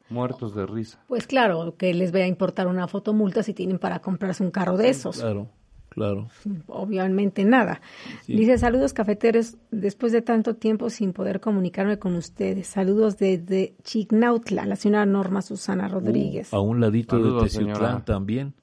[0.08, 1.00] muertos de risa.
[1.06, 4.76] Pues claro, que les vaya a importar una fotomulta si tienen para comprarse un carro
[4.76, 5.20] de esos.
[5.20, 5.48] Claro,
[5.92, 6.28] claro.
[6.68, 7.80] Obviamente nada.
[8.22, 8.34] Sí.
[8.34, 12.66] Dice, saludos cafeteros, después de tanto tiempo sin poder comunicarme con ustedes.
[12.66, 16.52] Saludos desde Chignautla, la señora Norma Susana Rodríguez.
[16.52, 18.04] Uh, a un ladito Saludos, de Teciutlán señora.
[18.04, 18.54] también.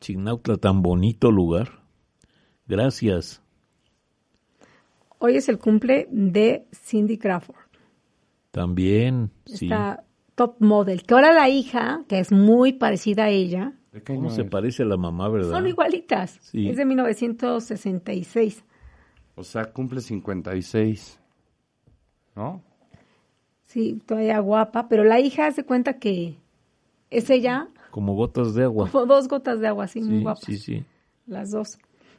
[0.00, 1.80] Chignautla, tan bonito lugar.
[2.66, 3.42] Gracias.
[5.18, 7.56] Hoy es el cumple de Cindy Crawford,
[8.50, 9.66] También, sí.
[9.66, 10.04] esta
[10.34, 14.20] top model, que ahora la hija, que es muy parecida a ella, ¿De qué ¿Cómo
[14.26, 14.48] año se es?
[14.50, 15.50] parece a la mamá, verdad?
[15.50, 16.38] son igualitas.
[16.42, 16.68] Sí.
[16.68, 18.64] Es de 1966.
[19.34, 21.18] O sea, cumple 56.
[22.36, 22.62] ¿No?
[23.64, 26.36] Sí, todavía guapa, pero la hija se cuenta que
[27.10, 28.88] es ella, Como gotas de agua.
[28.90, 30.44] como dos gotas de agua, así muy Sí, guapas.
[30.44, 30.84] sí, sí.
[31.26, 31.78] las dos.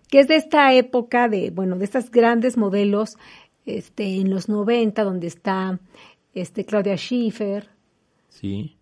[0.09, 3.17] Que es de esta época de, bueno, de estas grandes modelos
[3.65, 5.79] este, en los 90, donde está
[6.33, 7.69] este, Claudia Schiffer,
[8.29, 8.77] Sí,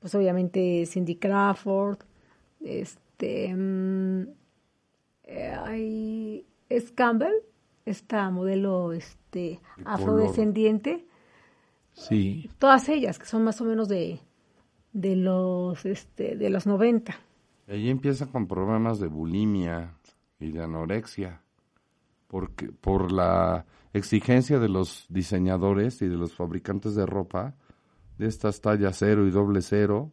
[0.00, 1.98] pues obviamente Cindy Crawford,
[2.60, 4.22] este, mm,
[5.24, 7.32] eh, hay- es Campbell,
[7.86, 11.06] esta modelo este, afrodescendiente,
[11.92, 12.50] sí.
[12.58, 14.20] todas ellas que son más o menos de,
[14.92, 17.14] de los este, de los 90.
[17.68, 19.94] Y allí empieza con problemas de bulimia
[20.40, 21.42] y de anorexia.
[22.26, 27.54] Porque, por la exigencia de los diseñadores y de los fabricantes de ropa,
[28.18, 30.12] de estas tallas cero y doble cero,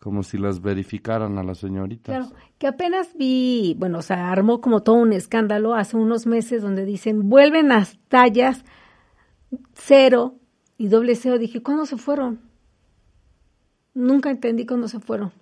[0.00, 2.26] como si las verificaran a las señoritas.
[2.26, 6.62] Claro, que apenas vi, bueno, o sea, armó como todo un escándalo hace unos meses
[6.62, 8.64] donde dicen, vuelven las tallas
[9.74, 10.36] cero
[10.78, 11.38] y doble cero.
[11.38, 12.40] Dije, ¿cuándo se fueron?
[13.92, 15.32] Nunca entendí cuándo se fueron.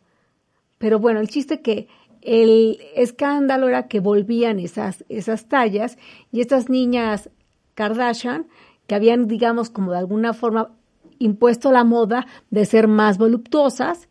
[0.78, 1.86] Pero bueno, el chiste que
[2.20, 5.98] el escándalo era que volvían esas, esas tallas
[6.32, 7.30] y estas niñas
[7.74, 8.48] Kardashian
[8.88, 10.72] que habían, digamos, como de alguna forma
[11.20, 14.09] impuesto la moda de ser más voluptuosas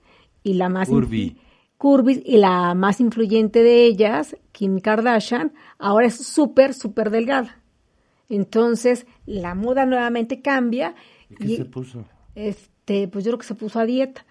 [0.48, 1.38] y la más Curvy.
[1.78, 7.62] curvy y la más influyente de ellas, Kim Kardashian, ahora es súper, súper delgada.
[8.30, 10.96] Entonces, la moda nuevamente cambia
[11.30, 12.06] ¿Y qué y se puso?
[12.36, 14.26] este, pues yo creo que se puso a dieta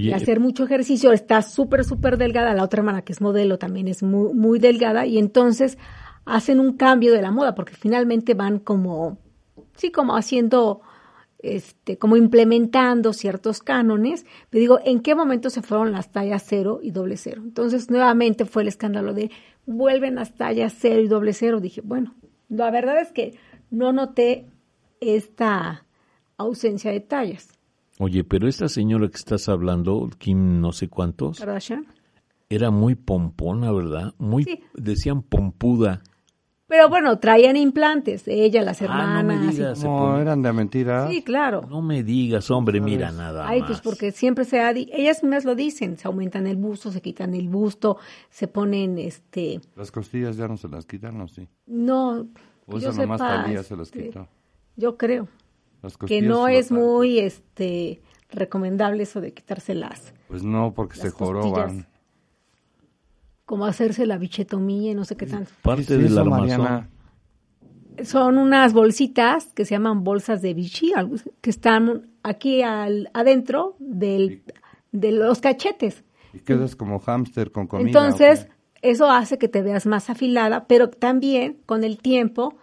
[0.00, 2.54] y Oye, a hacer mucho ejercicio, está súper, súper delgada.
[2.54, 5.78] La otra hermana que es modelo también es muy, muy delgada y entonces
[6.24, 9.18] hacen un cambio de la moda porque finalmente van como,
[9.76, 10.80] sí, como haciendo,
[11.40, 14.26] este, como implementando ciertos cánones.
[14.50, 17.42] Pero digo, ¿en qué momento se fueron las tallas cero y doble cero?
[17.44, 19.30] Entonces nuevamente fue el escándalo de
[19.66, 21.60] vuelven las tallas cero y doble cero.
[21.60, 22.14] Dije, bueno,
[22.48, 23.38] la verdad es que
[23.70, 24.46] no noté
[25.00, 25.84] esta
[26.36, 27.48] ausencia de tallas.
[27.98, 31.86] oye, pero esta señora que estás hablando, Kim no sé cuántos, Kardashian.
[32.48, 34.14] era muy pompona, ¿verdad?
[34.18, 34.60] Muy, Sí.
[34.74, 36.02] decían pompuda.
[36.68, 38.94] Pero bueno, traían implantes, ella, las Ah, no
[39.26, 39.54] me hermanas.
[39.54, 39.82] y- digas.
[39.82, 41.08] No, eran de mentira.
[41.08, 41.62] sí, claro.
[41.68, 43.68] No me digas, hombre, mira nada Ay, más.
[43.70, 47.00] pues porque siempre se ha di- ellas mismas lo dicen, se aumentan el busto, se
[47.00, 47.96] quitan el busto,
[48.28, 51.26] se ponen este, Las costillas ya no se las quitan, ¿no?
[51.26, 51.48] Sí.
[51.66, 52.26] no,
[52.66, 54.28] O yo esa nomás sepa, se las este, quitó.
[54.76, 55.26] Yo creo.
[55.82, 61.06] Las que costillas no es muy este recomendable eso de quitárselas, Pues no, porque las
[61.06, 61.87] se joroban.
[63.48, 65.50] Como hacerse la bichetomía y no sé qué tanto.
[65.62, 66.40] Parte ¿Qué es del eso, armazón.
[66.48, 66.88] Mariana?
[68.04, 70.54] Son unas bolsitas que se llaman bolsas de
[70.94, 74.42] algo que están aquí al, adentro del,
[74.92, 76.04] de los cachetes.
[76.34, 77.86] Y quedas como hámster con comida.
[77.88, 78.48] Entonces,
[78.82, 82.54] eso hace que te veas más afilada, pero también con el tiempo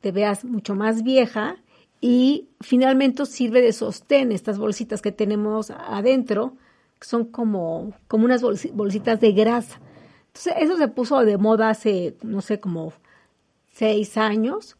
[0.00, 1.56] te veas mucho más vieja
[2.00, 6.56] y finalmente sirve de sostén estas bolsitas que tenemos adentro,
[6.98, 9.78] que son como, como unas bolsi- bolsitas de grasa.
[10.34, 12.94] Entonces, eso se puso de moda hace, no sé, como
[13.70, 14.76] seis años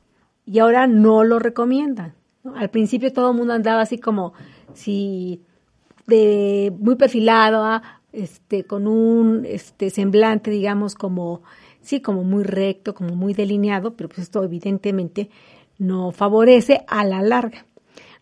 [0.46, 2.14] y ahora no lo recomiendan.
[2.56, 4.32] Al principio todo el mundo andaba así como
[4.74, 5.42] si
[6.06, 11.42] de muy perfilado, ah, este, con un este semblante, digamos, como
[11.82, 15.30] sí, como muy recto, como muy delineado, pero pues esto evidentemente
[15.78, 17.66] no favorece a la larga.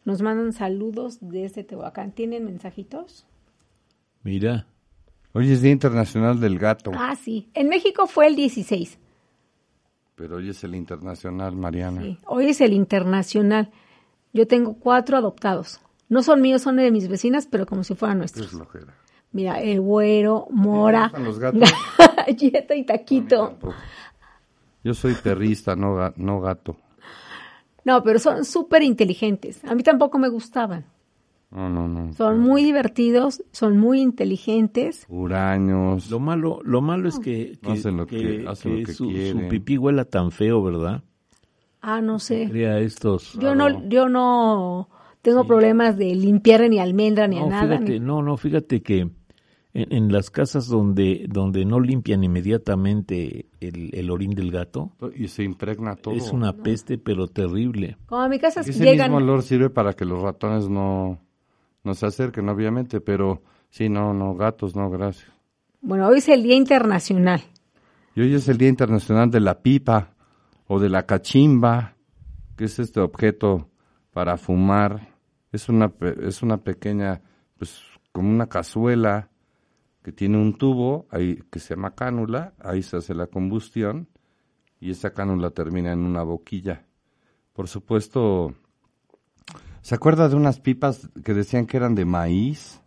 [0.04, 2.12] Nos mandan saludos desde Tehuacán.
[2.12, 3.26] ¿Tienen mensajitos?
[4.22, 4.66] Mira,
[5.32, 7.50] Hoy es Día Internacional del Gato, Ah, sí.
[7.54, 8.98] En México fue el 16.
[10.16, 12.02] pero hoy es el internacional, Mariana.
[12.02, 12.18] Sí.
[12.26, 13.70] Hoy es el internacional.
[14.32, 15.80] Yo tengo cuatro adoptados.
[16.08, 18.48] No son míos, son de mis vecinas, pero como si fueran nuestros.
[18.48, 18.94] flojera.
[19.32, 21.62] Mira, el güero, mora, los gatos?
[22.26, 23.56] Galleta y taquito.
[24.82, 26.76] Yo soy perrista, no, no gato.
[27.84, 29.64] No, pero son súper inteligentes.
[29.64, 30.84] A mí tampoco me gustaban.
[31.50, 32.12] No, no, no.
[32.12, 35.04] Son muy divertidos, son muy inteligentes.
[35.08, 36.10] Huraños.
[36.10, 39.10] lo malo, lo malo es que, que, Hacen lo que- hacen lo que su, su
[39.10, 39.48] quieren.
[39.48, 41.02] pipí huela tan feo, ¿verdad?
[41.80, 42.46] Ah, no sé.
[42.50, 43.34] Crea estos.
[43.40, 44.88] Yo no, yo no
[45.22, 47.78] tengo problemas de limpiar ni almendra ni a No, nada.
[47.78, 49.12] fíjate, ni- no, no, fíjate que en,
[49.92, 55.42] en las casas donde, donde no limpian inmediatamente el, el orín del gato, Y se
[55.42, 56.14] impregna todo.
[56.14, 57.96] es una peste pero terrible.
[58.06, 59.10] Como a mi casa Ese llegan.
[59.10, 61.18] mismo olor sirve para que los ratones no,
[61.84, 65.30] no se acerquen, obviamente, pero sí, no, no, gatos, no, gracias.
[65.80, 67.42] Bueno, hoy es el Día Internacional.
[68.14, 70.14] Y hoy es el Día Internacional de la Pipa
[70.66, 71.96] o de la Cachimba,
[72.56, 73.70] que es este objeto
[74.12, 75.08] para fumar.
[75.52, 77.22] Es una, es una pequeña,
[77.56, 77.80] pues
[78.12, 79.30] como una cazuela
[80.02, 84.08] que tiene un tubo ahí que se llama cánula, ahí se hace la combustión
[84.80, 86.86] y esa cánula termina en una boquilla.
[87.52, 88.54] Por supuesto,
[89.82, 92.80] ¿se acuerda de unas pipas que decían que eran de maíz?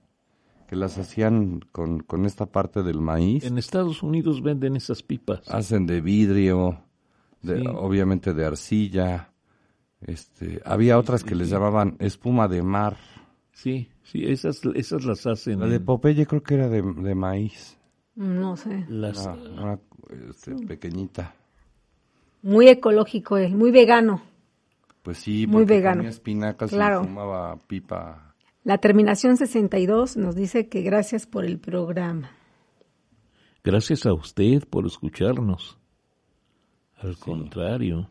[0.67, 3.43] Que las hacían con, con esta parte del maíz.
[3.43, 5.47] En Estados Unidos venden esas pipas.
[5.49, 6.79] Hacen de vidrio,
[7.41, 7.65] de- Sí.
[7.67, 9.29] obviamente de arcilla.
[10.01, 12.97] Este, había otras que les llamaban espuma de mar.
[13.51, 15.59] Sí, sí, esas, esas las hacen.
[15.59, 17.77] La de Popeye creo que era de, de maíz,
[18.15, 18.85] No sé.
[18.89, 19.79] las, una, una,
[20.29, 21.35] este, pequeñita.
[22.41, 24.21] Muy ecológico él, muy vegano.
[25.03, 25.97] Pues sí, Muy vegano.
[25.97, 27.01] comía espinacas Claro.
[27.03, 28.33] y fumaba pipa.
[28.63, 32.31] La terminación 62 nos dice que gracias por el programa.
[33.63, 35.77] Gracias a usted por escucharnos.
[37.01, 38.09] Al contrario.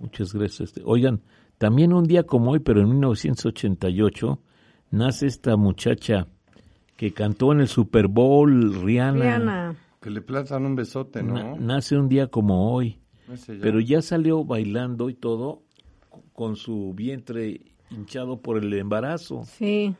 [0.00, 0.74] Muchas gracias.
[0.84, 1.22] Oigan,
[1.58, 4.40] también un día como hoy, pero en 1988,
[4.90, 6.26] nace esta muchacha
[6.96, 9.20] que cantó en el Super Bowl, Rihanna.
[9.22, 9.76] Rihanna.
[10.00, 11.56] Que le plantan un besote, Na- ¿no?
[11.56, 13.00] nace un día como hoy.
[13.28, 13.54] Ya.
[13.60, 15.62] Pero ya salió bailando y todo
[16.32, 17.60] con su vientre
[17.90, 19.44] hinchado por el embarazo.
[19.44, 19.94] Sí,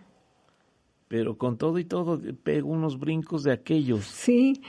[1.09, 4.05] Pero con todo y todo pegó unos brincos de aquellos.
[4.05, 4.63] sí.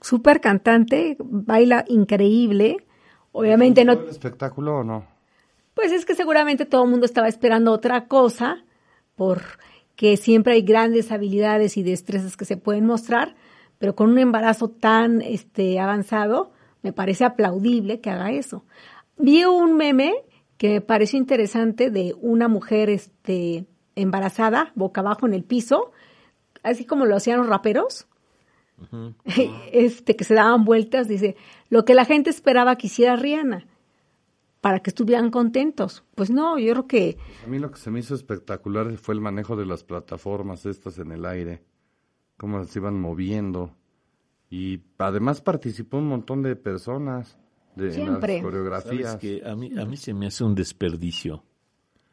[0.00, 2.86] Súper cantante, baila increíble.
[3.32, 5.06] Obviamente no, ¿Fue el espectáculo o no?
[5.74, 8.64] Pues es que seguramente todo el mundo estaba esperando otra cosa,
[9.16, 13.34] porque siempre hay grandes habilidades y destrezas que se pueden mostrar,
[13.78, 18.64] pero con un embarazo tan este, avanzado, me parece aplaudible que haga eso.
[19.16, 20.14] Vi un meme
[20.56, 23.66] que me pareció interesante de una mujer este,
[23.96, 25.92] embarazada, boca abajo en el piso,
[26.62, 28.06] así como lo hacían los raperos,
[29.72, 31.36] este, que se daban vueltas, dice,
[31.68, 33.66] lo que la gente esperaba que hiciera Rihanna
[34.60, 36.04] para que estuvieran contentos.
[36.14, 39.20] Pues no, yo creo que A mí lo que se me hizo espectacular fue el
[39.20, 41.62] manejo de las plataformas estas en el aire,
[42.36, 43.74] cómo se iban moviendo.
[44.54, 47.38] Y además participó un montón de personas
[47.74, 48.34] de, en Siempre.
[48.34, 49.12] las coreografías.
[49.12, 51.42] ¿Sabes que a mí, a mí se me hace un desperdicio.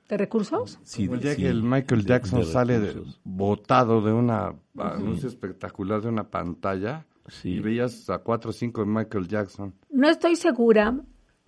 [0.08, 0.80] de recursos.
[0.84, 4.12] Sí, Como el día sí, que el Michael de- Jackson de sale de- botado de
[4.14, 7.50] una anuncio espectacular de una pantalla Sí.
[7.50, 9.74] y veías a cuatro o cinco de Michael Jackson.
[9.92, 10.98] No estoy segura,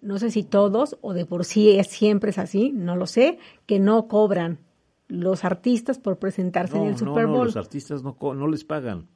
[0.02, 3.39] no sé si todos o de por sí es, siempre es así, no lo sé,
[3.66, 4.60] que no cobran
[5.08, 7.46] los artistas por presentarse en No, el no, Super no, Bowl.
[7.46, 9.08] los artistas no, no les pagan.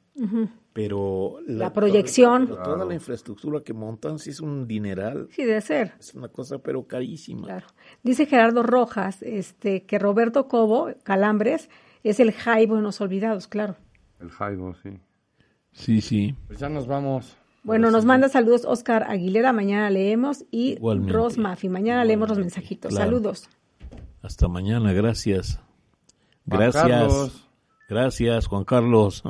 [0.72, 2.48] Pero La proyección.
[2.48, 5.28] pero toda la infraestructura que montan sí es un dineral.
[5.30, 5.94] Sí, debe ser.
[5.98, 7.46] Es una cosa pero carísima.
[7.46, 7.66] Claro.
[8.02, 11.70] Dice Gerardo Rojas este, que Roberto Cobo, Calambres,
[12.02, 13.76] es el Jaibo en los olvidados, claro.
[14.20, 14.98] El Jaibo, sí.
[15.72, 16.34] Sí, sí.
[16.46, 17.36] Pues ya nos vamos.
[17.62, 21.12] Bueno, nos manda saludos Oscar Aguilera, mañana leemos, y Igualmente.
[21.12, 22.90] Ros Mafi, mañana leemos los mensajitos.
[22.90, 23.06] Claro.
[23.06, 23.48] Saludos.
[24.22, 25.60] Hasta mañana, gracias.
[26.44, 27.44] Gracias.
[27.88, 29.22] Gracias, Juan Carlos.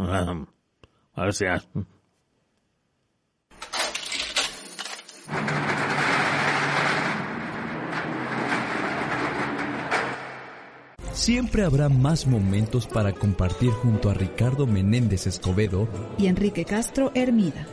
[11.13, 15.89] Siempre habrá más momentos para compartir junto a Ricardo Menéndez Escobedo,
[16.19, 17.67] Y Enrique Castro Hermida.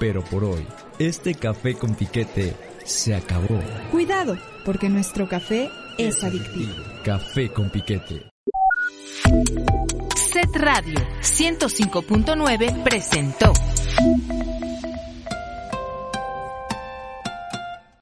[0.00, 0.66] pero por hoy,
[0.98, 3.60] este café con piquete se acabó.
[3.90, 6.72] Cuidado, porque nuestro café es adictivo.
[7.04, 8.30] Café con piquete.
[10.36, 13.54] Set Radio 105.9 presentó